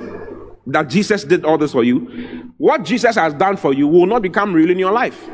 [0.68, 4.22] that Jesus did all this for you, what Jesus has done for you will not
[4.22, 5.28] become real in your life.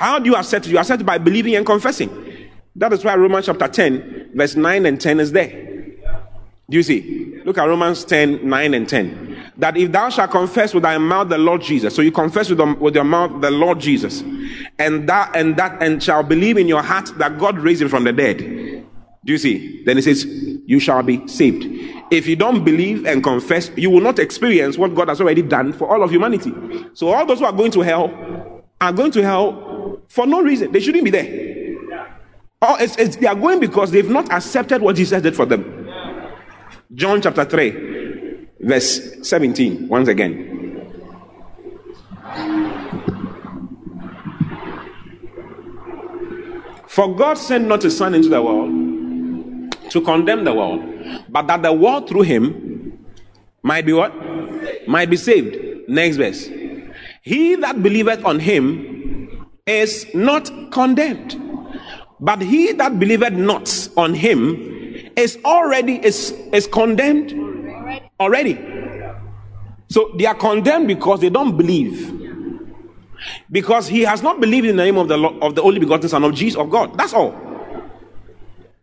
[0.00, 0.70] How do you accept it?
[0.70, 2.48] You accept it by believing and confessing.
[2.74, 5.50] That is why Romans chapter 10, verse 9 and 10 is there.
[6.70, 7.42] Do you see?
[7.44, 9.52] Look at Romans 10, 9 and 10.
[9.58, 12.58] That if thou shalt confess with thy mouth the Lord Jesus, so you confess with,
[12.78, 14.22] with your mouth the Lord Jesus,
[14.78, 18.04] and that and that and shall believe in your heart that God raised him from
[18.04, 18.38] the dead.
[18.38, 19.84] Do you see?
[19.84, 21.66] Then it says, You shall be saved.
[22.10, 25.74] If you don't believe and confess, you will not experience what God has already done
[25.74, 26.54] for all of humanity.
[26.94, 30.72] So all those who are going to hell are going to hell for no reason.
[30.72, 31.50] They shouldn't be there.
[32.62, 35.88] Oh, it's, it's, they are going because they've not accepted what Jesus did for them.
[36.94, 40.56] John chapter 3, verse 17, once again.
[46.88, 48.70] For God sent not his Son into the world
[49.90, 50.82] to condemn the world,
[51.28, 53.06] but that the world through him
[53.62, 54.12] might be what?
[54.88, 55.88] Might be saved.
[55.88, 56.48] Next verse.
[57.30, 61.40] He that believeth on him is not condemned.
[62.18, 64.56] But he that believeth not on him
[65.14, 67.32] is already is, is condemned
[68.18, 68.58] already.
[69.90, 72.12] So they are condemned because they don't believe.
[73.48, 76.24] Because he has not believed in the name of the of the only begotten Son
[76.24, 76.98] of Jesus of God.
[76.98, 77.32] That's all.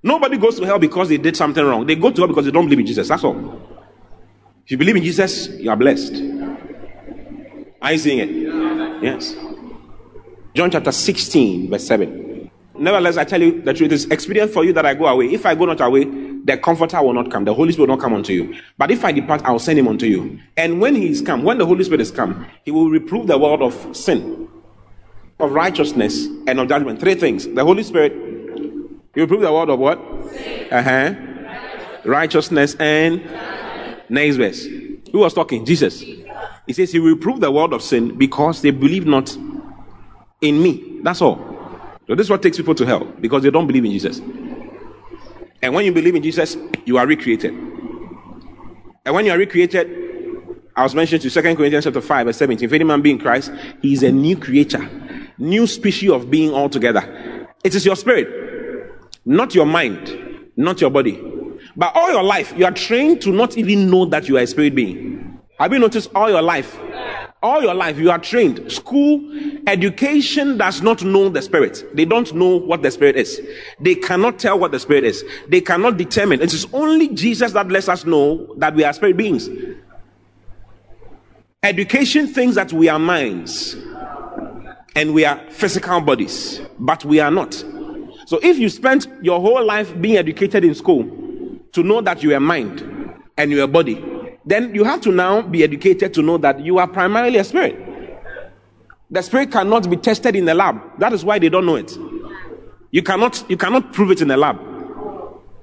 [0.01, 1.85] Nobody goes to hell because they did something wrong.
[1.85, 3.09] They go to hell because they don't believe in Jesus.
[3.09, 3.61] That's all.
[4.63, 6.46] If you believe in Jesus, you are blessed.
[7.81, 9.03] Are you seeing it?
[9.03, 9.35] Yes.
[10.53, 12.49] John chapter 16, verse 7.
[12.79, 15.27] Nevertheless, I tell you the truth is expedient for you that I go away.
[15.33, 17.45] If I go not away, the comforter will not come.
[17.45, 18.55] The Holy Spirit will not come unto you.
[18.77, 20.39] But if I depart, I will send him unto you.
[20.55, 23.37] And when he is come, when the Holy Spirit is come, he will reprove the
[23.37, 24.47] world of sin,
[25.39, 26.99] of righteousness, and of judgment.
[26.99, 27.47] Three things.
[27.47, 28.13] The Holy Spirit,
[29.13, 29.99] he will prove the world of what?
[30.71, 31.15] Uh huh.
[32.05, 33.21] Righteousness and
[34.09, 34.65] next verse.
[35.11, 35.65] Who was talking?
[35.65, 36.03] Jesus.
[36.67, 39.35] He says he will prove the world of sin because they believe not
[40.41, 40.99] in me.
[41.01, 41.37] That's all.
[42.07, 44.19] So this is what takes people to hell because they don't believe in Jesus.
[45.61, 46.55] And when you believe in Jesus,
[46.85, 47.53] you are recreated.
[47.53, 49.89] And when you are recreated,
[50.75, 52.65] I was mentioned to 2 Corinthians chapter 5, verse 17.
[52.65, 53.51] If any man be in Christ,
[53.81, 54.87] he is a new creature,
[55.37, 57.47] new species of being altogether.
[57.63, 58.93] It is your spirit,
[59.25, 61.19] not your mind, not your body.
[61.75, 64.47] But all your life, you are trained to not even know that you are a
[64.47, 65.26] spirit being.
[65.59, 66.77] Have you noticed all your life?
[67.43, 68.71] all your life you are trained.
[68.71, 69.31] School,
[69.67, 71.85] education does not know the spirit.
[71.93, 73.41] They don't know what the spirit is.
[73.79, 75.23] They cannot tell what the spirit is.
[75.47, 76.41] They cannot determine.
[76.41, 79.49] It is only Jesus that lets us know that we are spirit beings.
[81.63, 83.75] Education thinks that we are minds
[84.95, 87.53] and we are physical bodies, but we are not.
[88.25, 91.03] So if you spent your whole life being educated in school
[91.73, 92.81] to know that you are mind
[93.37, 94.03] and you are body,
[94.47, 97.75] then you have to now be educated to know that you are primarily a spirit.
[99.11, 100.99] The spirit cannot be tested in the lab.
[100.99, 101.97] That is why they don't know it.
[102.91, 104.57] You cannot, you cannot prove it in the lab.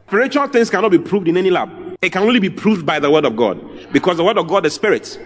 [0.07, 1.71] Spiritual things cannot be proved in any lab.
[2.03, 3.59] It can only be proved by the word of God.
[3.91, 5.03] Because the word of God is spirit.
[5.03, 5.19] It's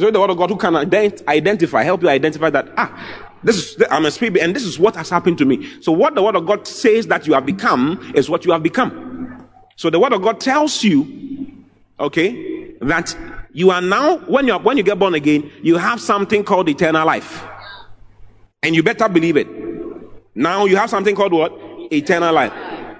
[0.00, 3.56] only the word of God who can ident- identify, help you identify that, ah, this
[3.56, 5.80] is, I'm a spirit, and this is what has happened to me.
[5.80, 8.64] So what the word of God says that you have become is what you have
[8.64, 9.48] become.
[9.76, 11.22] So the word of God tells you
[12.02, 13.16] okay, that
[13.52, 17.06] you are now, when you when you get born again, you have something called eternal
[17.06, 17.44] life.
[18.62, 19.48] And you better believe it.
[20.34, 21.52] Now you have something called what?
[21.92, 22.52] Eternal life.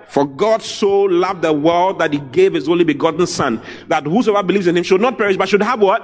[0.09, 4.47] For God so loved the world that he gave his only begotten son, that whosoever
[4.47, 6.03] believes in him should not perish, but should have what?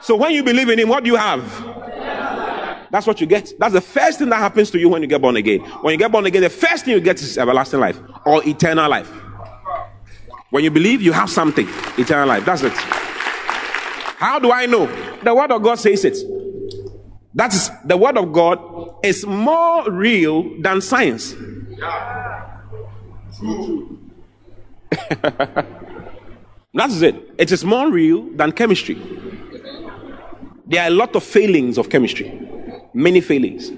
[0.00, 1.42] So when you believe in him, what do you have?
[2.90, 3.52] That's what you get.
[3.58, 5.60] That's the first thing that happens to you when you get born again.
[5.60, 8.90] When you get born again, the first thing you get is everlasting life or eternal
[8.90, 9.10] life.
[10.52, 12.44] When you believe, you have something eternal life.
[12.44, 12.74] That's it.
[12.74, 14.84] How do I know?
[15.22, 16.18] The Word of God says it.
[17.32, 21.34] That is, the Word of God is more real than science.
[26.74, 27.16] That's it.
[27.38, 29.00] It is more real than chemistry.
[30.66, 32.30] There are a lot of failings of chemistry,
[32.92, 33.72] many failings.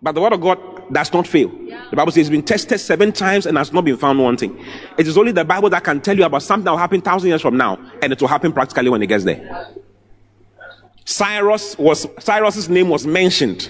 [0.00, 1.48] But the Word of God does not fail.
[1.90, 4.58] The Bible says it's been tested seven times and has not been found wanting.
[4.98, 7.28] It is only the Bible that can tell you about something that will happen thousand
[7.28, 9.68] years from now, and it will happen practically when it gets there.
[11.04, 13.68] Cyrus was Cyrus's name was mentioned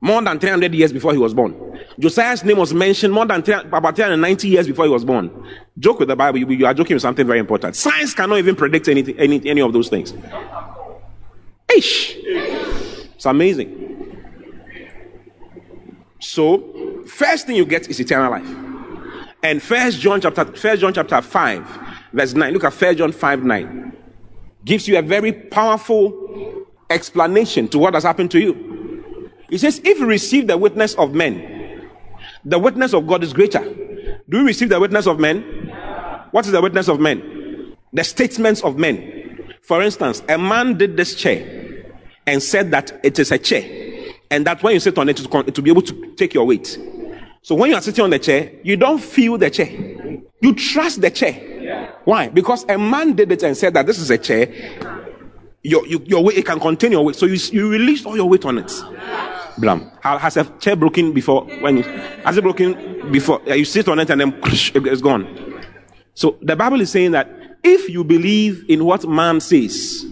[0.00, 1.54] more than 300 years before he was born.
[1.98, 5.30] Josiah's name was mentioned more than 10, about 390 years before he was born.
[5.78, 7.74] Joke with the Bible, you, you are joking with something very important.
[7.74, 10.14] Science cannot even predict anything, any, any of those things.
[11.76, 12.16] Ish.
[12.16, 14.07] It's amazing.
[16.20, 18.68] So, first thing you get is eternal life.
[19.42, 21.78] And first John chapter first John chapter 5,
[22.12, 22.52] verse 9.
[22.52, 23.96] Look at first John 5 9.
[24.64, 29.30] Gives you a very powerful explanation to what has happened to you.
[29.48, 31.88] He says, if you receive the witness of men,
[32.44, 33.62] the witness of God is greater.
[34.28, 35.42] Do you receive the witness of men?
[36.32, 37.76] What is the witness of men?
[37.92, 39.54] The statements of men.
[39.62, 41.84] For instance, a man did this chair
[42.26, 43.87] and said that it is a chair
[44.30, 46.78] and that when you sit on it, it will be able to take your weight.
[47.42, 49.70] So when you are sitting on the chair, you don't feel the chair.
[50.40, 51.96] You trust the chair.
[52.04, 52.28] Why?
[52.28, 54.52] Because a man did it and said that this is a chair.
[55.62, 57.16] Your, your, your weight, it can contain your weight.
[57.16, 58.72] So you, you release all your weight on it.
[59.58, 59.90] Blam.
[60.02, 61.44] Has a chair broken before?
[61.60, 63.40] When you, has it broken before?
[63.46, 65.62] You sit on it and then it's gone.
[66.14, 67.30] So the Bible is saying that
[67.62, 70.06] if you believe in what man says,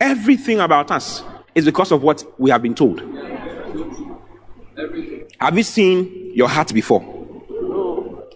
[0.00, 1.22] everything about us
[1.54, 3.00] is because of what we have been told.
[5.40, 7.00] Have you seen your heart before?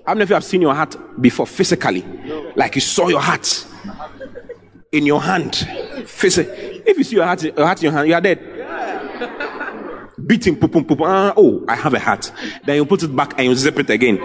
[0.07, 2.05] How many of you have seen your heart before physically?
[2.55, 3.67] Like you saw your heart
[4.93, 5.67] in your hand.
[5.69, 6.23] If
[6.99, 8.39] you see your heart, your heart in your hand, you are dead.
[10.27, 11.01] Beating, poop, poop, poop.
[11.03, 12.33] Ah, oh, I have a heart.
[12.65, 14.19] Then you put it back and you zip it again.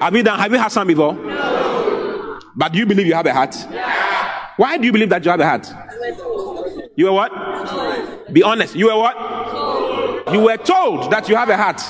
[0.00, 0.38] Have you done?
[0.38, 1.14] Have you had some before?
[1.14, 2.40] No.
[2.56, 3.54] But do you believe you have a heart?
[3.70, 4.48] Yeah.
[4.56, 5.72] Why do you believe that you have a heart?
[6.96, 7.30] You were what?
[8.32, 8.74] Be honest.
[8.74, 10.32] You were what?
[10.32, 11.80] You were told that you have a heart.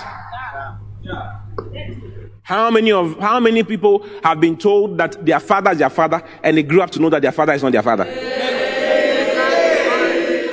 [2.43, 6.23] How many of how many people have been told that their father is their father
[6.43, 8.05] and they grew up to know that their father is not their father?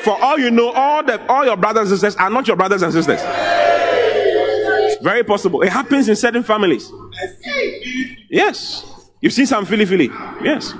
[0.03, 2.81] For all you know, all the all your brothers and sisters are not your brothers
[2.81, 3.19] and sisters.
[5.01, 5.61] Very possible.
[5.61, 6.91] It happens in certain families.
[8.29, 8.85] Yes.
[9.21, 10.09] You've seen some Philly Philly.
[10.43, 10.73] Yes.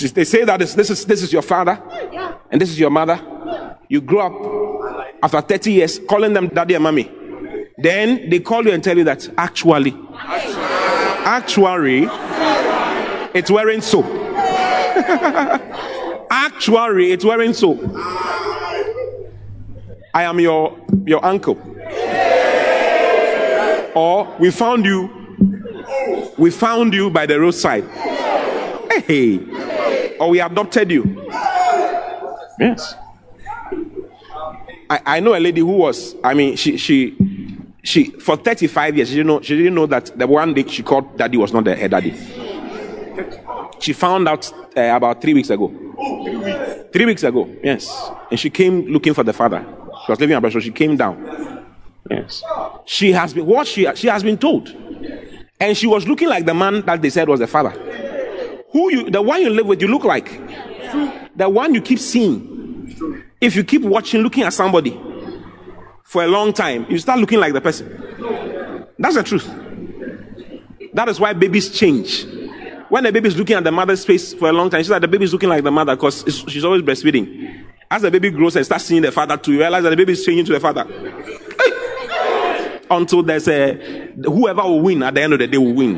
[0.00, 1.80] They say that this, this, is, this is your father
[2.50, 3.20] and this is your mother.
[3.88, 7.10] You grow up after 30 years calling them daddy and mommy.
[7.78, 9.94] Then they call you and tell you that actually,
[11.24, 12.08] actually,
[13.34, 14.02] it's wearing so.
[16.30, 17.78] actually, it's wearing so.
[20.14, 21.58] I am your your uncle.
[23.94, 25.10] Or we found you.
[26.38, 27.84] We found you by the roadside.
[29.06, 29.38] Hey,
[30.22, 31.02] or we adopted you.
[32.60, 32.94] Yes.
[34.88, 37.16] I, I know a lady who was, I mean, she, she,
[37.82, 40.84] she, for 35 years, she didn't know, she didn't know that the one day she
[40.84, 42.14] called daddy was not her daddy.
[43.80, 45.72] She found out uh, about three weeks ago.
[46.92, 48.10] Three weeks ago, yes.
[48.30, 49.66] And she came looking for the father.
[50.06, 51.66] She was living abroad, so she came down.
[52.08, 52.44] Yes.
[52.84, 54.68] She has been, what she, she has been told.
[55.58, 57.72] And she was looking like the man that they said was the father.
[58.72, 60.30] Who you, the one you live with, you look like.
[61.36, 63.28] The one you keep seeing.
[63.40, 64.98] If you keep watching, looking at somebody
[66.04, 67.88] for a long time, you start looking like the person.
[68.98, 69.50] That's the truth.
[70.94, 72.26] That is why babies change.
[72.88, 75.00] When the baby is looking at the mother's face for a long time, she's like
[75.00, 77.64] the baby is looking like the mother because she's always breastfeeding.
[77.90, 80.12] As the baby grows and starts seeing the father too, you realize that the baby
[80.12, 80.86] is changing to the father.
[82.90, 85.96] Until there's a whoever will win at the end of the day will win.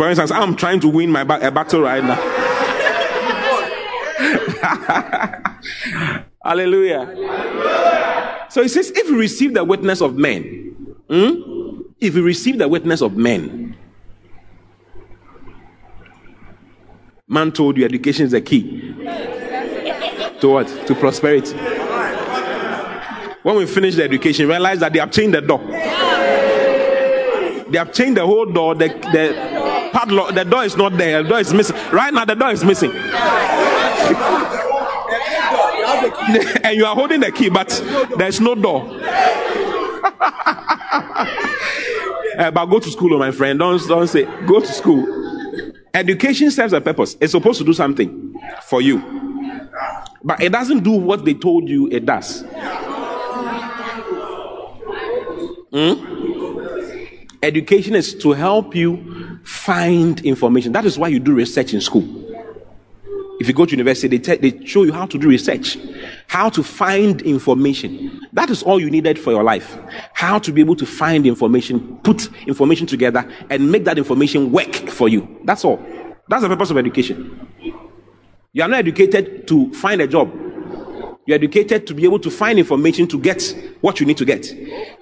[0.00, 2.14] For instance, I'm trying to win my ba- a battle right now.
[6.42, 8.46] Hallelujah.
[8.48, 10.74] So he says, if you receive the witness of men,
[11.06, 11.82] hmm?
[12.00, 13.76] if you receive the witness of men,
[17.28, 18.94] man told you education is the key
[20.40, 20.66] to what?
[20.86, 21.54] To prosperity.
[23.42, 25.60] When we finish the education, realize that they have changed the door.
[27.70, 28.74] They have changed the whole door.
[28.74, 29.59] The, the
[29.92, 31.22] padlock, the door is not there.
[31.22, 31.76] The door is missing.
[31.92, 32.90] Right now, the door is missing.
[36.64, 37.68] and you are holding the key, but
[38.16, 38.86] there's no door.
[42.38, 43.58] uh, but go to school, oh, my friend.
[43.58, 45.06] Don't, don't say, go to school.
[45.92, 47.16] Education serves a purpose.
[47.20, 48.34] It's supposed to do something
[48.64, 49.02] for you.
[50.22, 52.42] But it doesn't do what they told you it does.
[55.72, 57.36] Hmm?
[57.42, 60.72] Education is to help you find information.
[60.72, 62.04] That is why you do research in school.
[63.40, 65.78] If you go to university, they, te- they show you how to do research,
[66.26, 68.20] how to find information.
[68.34, 69.78] That is all you needed for your life.
[70.12, 74.74] How to be able to find information, put information together, and make that information work
[74.74, 75.40] for you.
[75.44, 75.82] That's all.
[76.28, 77.48] That's the purpose of education.
[78.52, 80.30] You are not educated to find a job.
[81.26, 83.42] You're educated to be able to find information to get
[83.80, 84.52] what you need to get.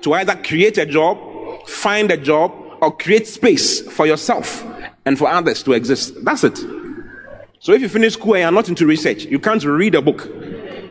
[0.02, 1.18] To either create a job,
[1.66, 4.64] find a job, or create space for yourself
[5.04, 6.14] and for others to exist.
[6.24, 6.58] That's it.
[7.60, 10.28] So if you finish school and you're not into research, you can't read a book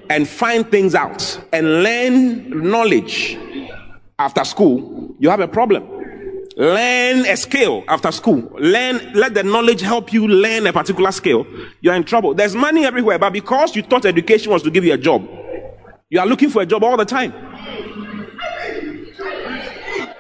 [0.10, 3.38] and find things out and learn knowledge
[4.20, 5.98] after school, you have a problem.
[6.58, 8.50] Learn a skill after school.
[8.60, 11.46] Learn, let the knowledge help you learn a particular skill.
[11.82, 12.34] You're in trouble.
[12.34, 15.28] There's money everywhere, but because you thought education was to give you a job,
[16.10, 17.32] you are looking for a job all the time.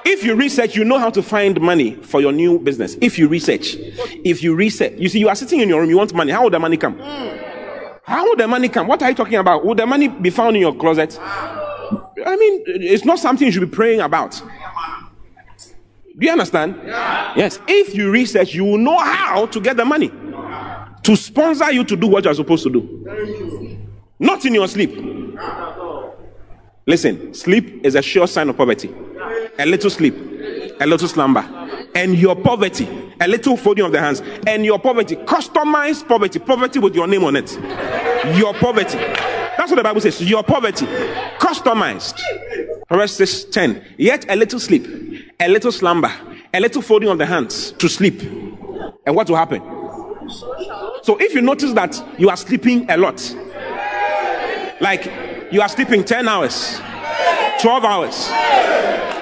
[0.10, 2.95] If you research, you know how to find money for your new business.
[3.01, 3.76] If you research,
[4.24, 6.32] if you research, you see, you are sitting in your room, you want money.
[6.32, 6.97] How will the money come?
[8.03, 8.88] How will the money come?
[8.88, 9.66] What are you talking about?
[9.66, 11.20] Will the money be found in your closet?
[11.20, 14.41] I mean, it's not something you should be praying about.
[16.18, 16.80] Do you understand?
[16.86, 17.34] Yeah.
[17.36, 17.60] Yes.
[17.68, 20.10] If you research, you will know how to get the money
[21.03, 23.78] to sponsor you to do what you're supposed to do.
[24.20, 24.97] Not in your sleep.
[26.86, 28.89] Listen, sleep is a sure sign of poverty.
[29.60, 30.16] A little sleep,
[30.80, 31.41] a little slumber,
[31.95, 32.88] and your poverty,
[33.20, 37.24] a little folding of the hands, and your poverty, customized poverty, poverty with your name
[37.24, 37.52] on it.
[38.38, 38.98] Your poverty.
[38.98, 40.22] That's what the Bible says.
[40.22, 40.86] Your poverty,
[41.39, 42.20] customized.
[42.89, 43.84] Verse 6, 10.
[43.98, 44.86] Yet a little sleep,
[45.39, 46.12] a little slumber,
[46.54, 48.22] a little folding of the hands to sleep.
[49.06, 49.62] And what will happen?
[51.04, 53.36] So if you notice that you are sleeping a lot,
[54.80, 55.06] like
[55.52, 56.80] you are sleeping 10 hours,
[57.62, 58.30] 12 hours,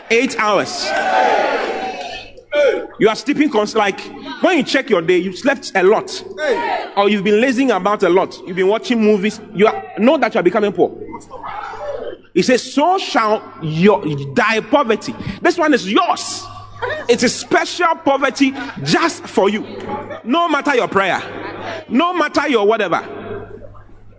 [0.10, 0.86] 8 hours,
[2.99, 3.99] you are sleeping cons- like
[4.41, 6.24] when you check your day, you slept a lot,
[6.95, 8.38] or you've been lazing about a lot.
[8.45, 9.41] You've been watching movies.
[9.53, 10.95] You are, know that you are becoming poor.
[12.34, 14.03] He says, "So shall your
[14.34, 16.43] thy poverty." This one is yours.
[17.08, 18.53] It's a special poverty
[18.84, 19.62] just for you.
[20.24, 21.22] No matter your prayer,
[21.89, 23.01] no matter your whatever,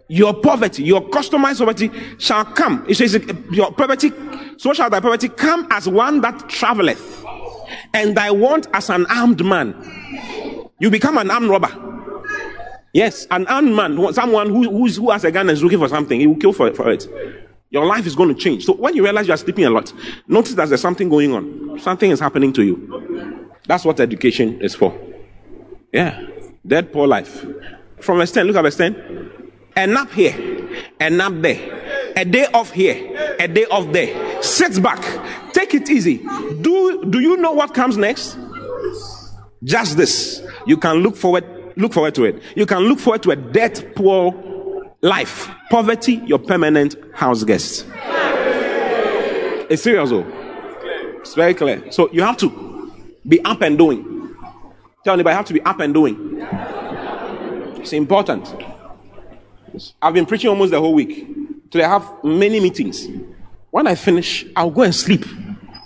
[0.09, 2.85] your poverty, your customized poverty shall come.
[2.89, 3.15] It says,
[3.51, 4.13] "Your poverty,
[4.57, 7.25] so shall thy poverty come as one that traveleth."
[7.95, 9.75] and thy want as an armed man.
[10.79, 11.71] You become an armed robber.
[12.93, 15.89] Yes, an armed man, someone who, who's, who has a gun and is looking for
[15.89, 17.07] something, he will kill for, for it.
[17.71, 18.65] Your life is going to change.
[18.65, 19.93] So when you realize you are sleeping a lot,
[20.29, 21.79] notice that there's something going on.
[21.79, 23.51] Something is happening to you.
[23.67, 24.99] That's what education is for.
[25.93, 26.23] Yeah.
[26.67, 27.45] Dead poor life.
[28.01, 29.45] From verse 10, look at verse 10.
[29.77, 30.35] A nap here,
[30.99, 34.43] a nap there, a day off here, a day off there.
[34.43, 35.03] Sit back,
[35.53, 36.18] take it easy.
[36.62, 38.39] Do do you know what comes next?
[39.62, 40.43] Just this.
[40.66, 41.45] You can look forward
[41.77, 42.43] look forward to it.
[42.55, 44.35] You can look forward to a debt poor
[45.03, 45.51] life.
[45.70, 47.87] Poverty, your permanent house guest.
[49.68, 50.27] It's serious though.
[51.20, 51.93] It's very clear.
[51.93, 52.93] So you have to
[53.29, 54.35] be up and doing.
[55.05, 56.39] Tell anybody, I have to be up and doing.
[57.79, 58.55] It's important.
[60.01, 61.27] I've been preaching almost the whole week.
[61.70, 63.09] Today I have many meetings.
[63.70, 65.24] When I finish, I'll go and sleep.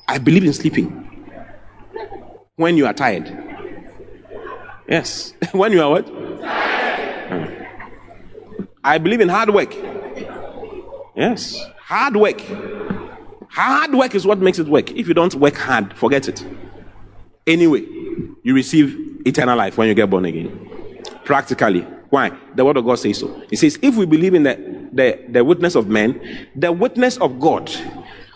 [0.07, 0.97] I believe in sleeping.
[2.57, 3.32] When you are tired.
[4.88, 5.34] Yes.
[5.53, 6.09] when you are what?
[8.82, 9.74] I believe in hard work.
[11.16, 11.64] Yes.
[11.78, 12.41] Hard work.
[13.49, 14.91] Hard work is what makes it work.
[14.93, 16.45] If you don't work hard, forget it.
[17.47, 17.84] Anyway,
[18.43, 21.03] you receive eternal life when you get born again.
[21.24, 21.86] Practically.
[22.11, 22.36] Why?
[22.54, 23.42] The word of God says so.
[23.50, 27.38] It says, if we believe in the, the, the witness of men, the witness of
[27.38, 27.70] God,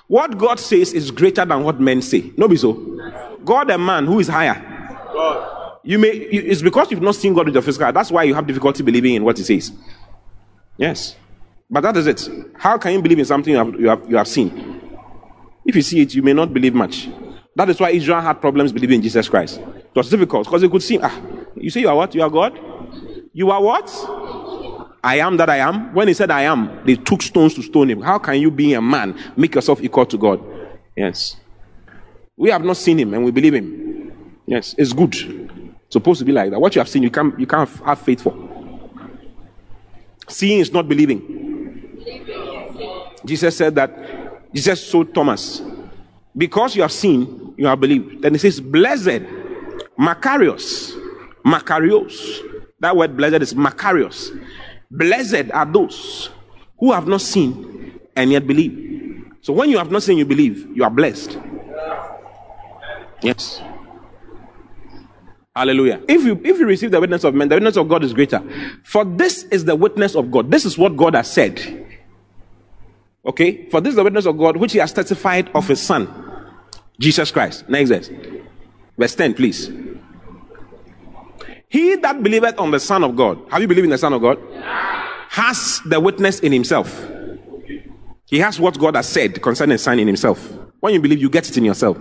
[0.06, 2.32] what God says is greater than what men say.
[2.36, 2.72] No, be so.
[3.44, 4.54] God and man, who is higher?
[5.12, 5.78] God.
[5.82, 6.08] You may.
[6.08, 7.92] It's because you've not seen God with your physical.
[7.92, 9.70] That's why you have difficulty believing in what He says.
[10.78, 11.16] Yes,
[11.70, 12.28] but that is it.
[12.56, 14.80] How can you believe in something you have, you have, you have seen?
[15.66, 17.08] If you see it, you may not believe much.
[17.56, 19.58] That is why Israel had problems believing in Jesus Christ.
[19.58, 20.98] It was difficult because they could see.
[21.02, 21.20] Ah,
[21.54, 22.14] you say you are what?
[22.14, 22.58] You are God.
[23.35, 23.91] You are what?
[25.03, 25.93] I am that I am.
[25.93, 28.01] When he said I am, they took stones to stone him.
[28.01, 30.41] How can you, be a man, make yourself equal to God?
[30.97, 31.37] Yes.
[32.37, 34.39] We have not seen him and we believe him.
[34.47, 35.14] Yes, it's good.
[35.14, 36.61] It's supposed to be like that.
[36.61, 38.35] What you have seen, you can't, you can't have faith for.
[40.28, 41.43] Seeing is not believing.
[43.24, 45.61] Jesus said that, Jesus told Thomas,
[46.37, 48.22] because you have seen, you have believed.
[48.22, 49.22] Then he says, blessed,
[49.99, 50.93] Macarius,
[51.45, 52.53] Macarios.
[52.85, 54.30] That word blessed is Macarius.
[54.91, 56.28] Blessed are those
[56.78, 59.24] who have not seen and yet believe.
[59.41, 61.39] So when you have not seen, you believe, you are blessed.
[63.22, 63.62] Yes.
[65.57, 66.03] Hallelujah.
[66.07, 68.43] If you if you receive the witness of men, the witness of God is greater.
[68.82, 70.51] For this is the witness of God.
[70.51, 71.87] This is what God has said.
[73.24, 73.66] Okay?
[73.70, 76.07] For this is the witness of God which he has testified of his son,
[77.01, 77.66] Jesus Christ.
[77.66, 78.11] Next verse.
[78.99, 79.70] Verse 10, please.
[81.74, 84.22] He that believeth on the Son of God, have you believed in the Son of
[84.22, 84.38] God?
[85.28, 87.04] Has the witness in himself.
[88.26, 90.38] He has what God has said concerning son in himself.
[90.78, 91.98] When you believe, you get it in yourself.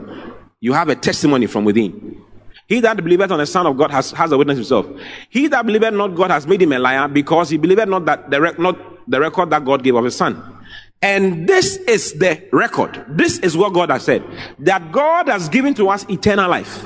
[0.60, 2.22] You have a testimony from within.
[2.68, 4.86] He that believeth on the Son of God has, has a witness himself.
[5.32, 8.30] He that believeth not God has made him a liar because he believeth not that
[8.30, 8.78] the rec- not
[9.10, 10.40] the record that God gave of his son.
[11.02, 13.06] And this is the record.
[13.10, 14.24] This is what God has said.
[14.60, 16.86] That God has given to us eternal life.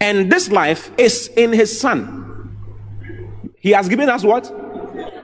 [0.00, 2.24] And this life is in his son.
[3.58, 4.52] He has given us what?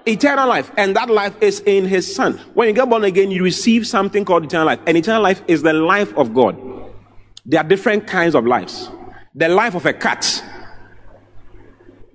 [0.06, 0.70] Eternal life.
[0.76, 2.38] And that life is in his son.
[2.54, 4.80] When you get born again, you receive something called eternal life.
[4.86, 6.60] And eternal life is the life of God.
[7.46, 8.90] There are different kinds of lives.
[9.34, 10.42] The life of a cat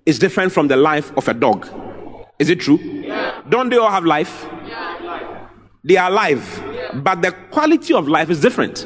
[0.06, 1.70] is different from the life of a dog.
[2.40, 2.78] Is it true?
[2.78, 3.42] Yeah.
[3.48, 4.46] Don't they all have life?
[4.66, 5.50] Yeah.
[5.84, 6.94] They are alive, yeah.
[6.94, 8.86] but the quality of life is different.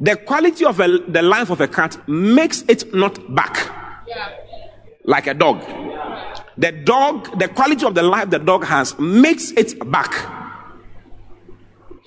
[0.00, 3.70] The quality of a, the life of a cat makes it not back
[5.04, 5.60] like a dog.
[6.56, 10.12] The dog, the quality of the life the dog has makes it back.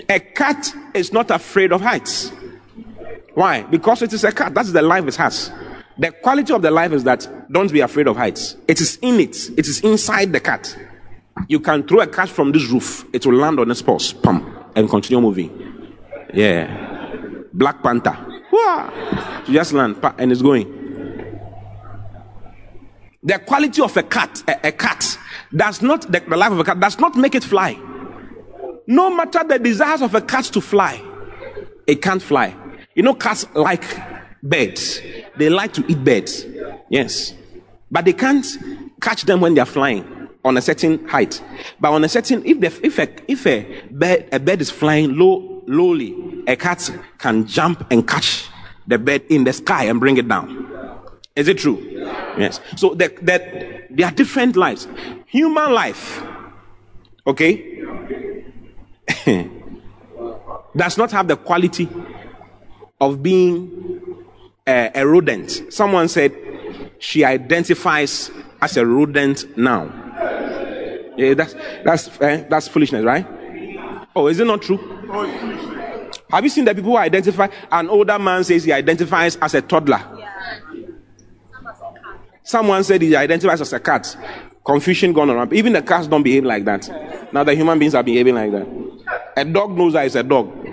[0.10, 2.32] A cat is not afraid of heights.
[3.34, 3.64] Why?
[3.64, 4.54] Because it is a cat.
[4.54, 5.52] That's the life it has.
[5.98, 8.58] The quality of the life is that don't be afraid of heights.
[8.68, 9.50] It is in it.
[9.58, 10.76] It is inside the cat.
[11.48, 13.06] You can throw a cat from this roof.
[13.14, 15.96] It will land on its paws, pump, and continue moving.
[16.34, 16.93] Yeah.
[17.54, 18.18] Black Panther.
[18.52, 19.44] Wah!
[19.46, 20.84] just land and it's going.
[23.24, 25.18] The quality of a cat, a, a cat,
[25.56, 27.80] does not, the, the life of a cat does not make it fly.
[28.86, 31.02] No matter the desires of a cat to fly,
[31.88, 32.56] it can't fly.
[32.96, 33.86] You know, cats like
[34.42, 35.00] birds.
[35.38, 36.46] They like to eat birds.
[36.90, 37.34] Yes.
[37.90, 38.46] But they can't
[39.02, 41.42] catch them when they're flying on a certain height.
[41.80, 45.18] But on a certain, if, the, if, a, if a, bird, a bird is flying
[45.18, 48.48] low, lowly, a cat can jump and catch
[48.88, 50.70] the bird in the sky and bring it down.
[51.36, 51.82] Is it true?
[52.38, 52.60] Yes.
[52.76, 54.88] So that, that there are different lives.
[55.28, 56.22] Human life,
[57.26, 57.82] okay,
[60.76, 61.90] does not have the quality
[63.00, 64.16] of being
[64.68, 65.74] a, a rodent.
[65.74, 66.36] Someone said
[67.00, 68.32] she identifies
[68.62, 69.92] as a rodent now.
[71.18, 73.26] Yeah, that's that's eh, that's foolishness, right?
[74.16, 74.80] Oh, is it not true?
[76.34, 77.48] Have you seen the people who identify?
[77.72, 80.02] An older man says he identifies as a toddler.
[82.44, 84.18] Someone said he identifies as a cat.
[84.66, 85.54] Confusion gone around.
[85.54, 86.90] Even the cats don't behave like that.
[87.32, 88.68] Now the human beings are behaving like that.
[89.38, 90.64] A dog knows that it's a dog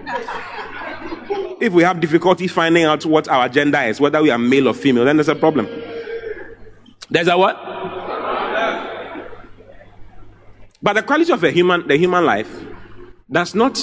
[1.60, 4.74] if we have difficulty finding out what our gender is, whether we are male or
[4.74, 5.68] female, then there's a problem.
[7.10, 7.56] There's a what?
[10.82, 12.48] But the quality of a human, the human life,
[13.30, 13.78] does not.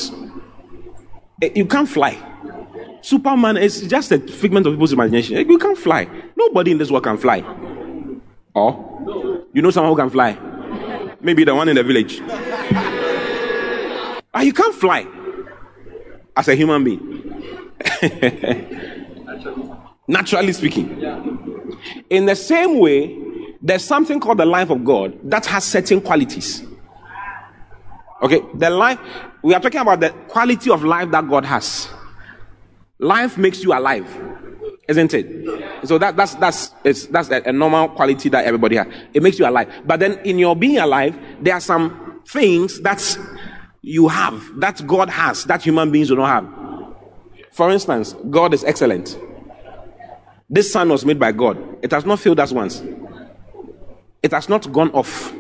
[1.42, 2.18] Eh, you can't fly.
[3.02, 5.50] Superman is just a figment of people's imagination.
[5.50, 6.08] You can't fly.
[6.36, 7.42] Nobody in this world can fly.
[8.54, 10.38] Or you know someone who can fly?
[11.22, 12.22] Maybe the one in the village.
[14.34, 15.06] Ah, you can't fly
[16.36, 17.44] as a human being.
[20.08, 21.04] Naturally speaking.
[22.10, 23.16] In the same way,
[23.62, 26.64] there's something called the life of God that has certain qualities.
[28.22, 29.00] Okay, the life,
[29.44, 31.88] we are talking about the quality of life that God has.
[33.00, 34.08] Life makes you alive,
[34.88, 35.88] isn't it?
[35.88, 38.88] So that, that's, that's, it's, that's a, a normal quality that everybody has.
[39.14, 39.72] It makes you alive.
[39.86, 43.18] But then in your being alive, there are some things that
[43.84, 46.58] you have, that God has, that human beings do not have.
[47.52, 49.18] For instance, God is excellent.
[50.50, 51.58] This sun was made by God.
[51.84, 52.82] It has not failed us once.
[54.24, 55.34] It has not gone off.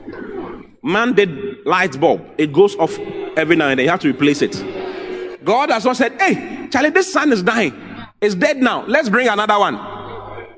[0.87, 2.25] Man did light bulb.
[2.37, 2.97] It goes off
[3.35, 3.83] every now and then.
[3.83, 4.55] You have to replace it.
[5.43, 7.73] God has not said, hey, Charlie, this sun is dying.
[8.21, 8.85] It's dead now.
[8.85, 9.75] Let's bring another one.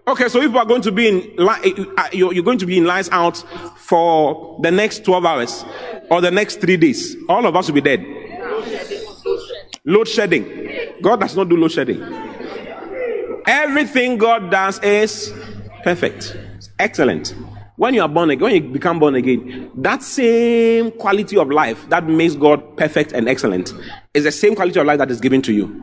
[0.07, 2.85] Okay, so if you are going to be in, uh, you're going to be in
[2.85, 3.37] lines out
[3.77, 5.65] for the next 12 hours
[6.11, 8.05] or the next three days, all of us will be dead.
[9.85, 10.95] Load shedding.
[11.01, 12.01] God does not do load shedding.
[13.47, 15.33] Everything God does is
[15.83, 16.37] perfect,
[16.77, 17.33] excellent.
[17.79, 21.87] When you are born again, when you become born again, that same quality of life
[21.87, 23.73] that makes God perfect and excellent
[24.13, 25.81] is the same quality of life that is given to you.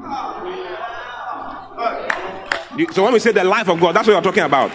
[2.93, 4.71] So when we say the life of God, that's what you're talking about.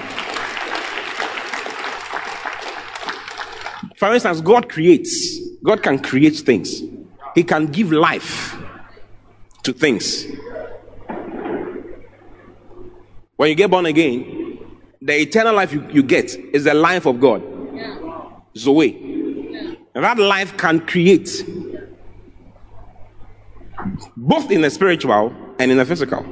[3.97, 5.37] For instance, God creates.
[5.63, 6.81] God can create things.
[7.35, 8.57] He can give life
[9.61, 10.25] to things.
[13.35, 14.40] When you get born again,
[15.01, 17.41] the eternal life you, you get is the life of God.
[18.55, 19.77] Zoe.
[19.93, 21.43] That life can create
[24.15, 26.25] both in the spiritual and in the physical.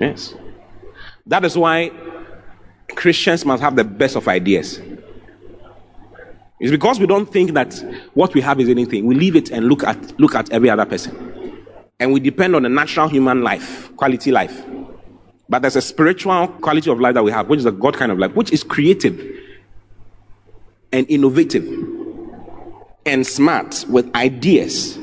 [0.00, 0.34] Yes.
[1.26, 1.90] That is why
[2.94, 4.80] Christians must have the best of ideas.
[6.60, 7.74] It's because we don't think that
[8.14, 9.06] what we have is anything.
[9.06, 11.64] We leave it and look at look at every other person.
[12.00, 14.64] And we depend on the natural human life, quality life.
[15.48, 18.12] But there's a spiritual quality of life that we have, which is a God kind
[18.12, 19.18] of life, which is creative
[20.92, 21.66] and innovative
[23.06, 24.98] and smart with ideas.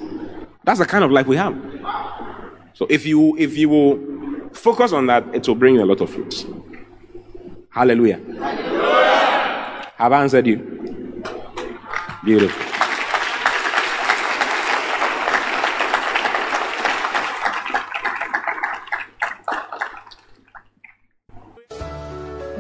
[0.63, 1.55] That's the kind of life we have.
[2.73, 6.01] So if you if you will focus on that, it will bring you a lot
[6.01, 6.45] of fruits.
[7.69, 8.19] Hallelujah.
[8.39, 9.91] Hallelujah.
[9.97, 11.23] Have I answered you?
[12.23, 12.74] Beautiful.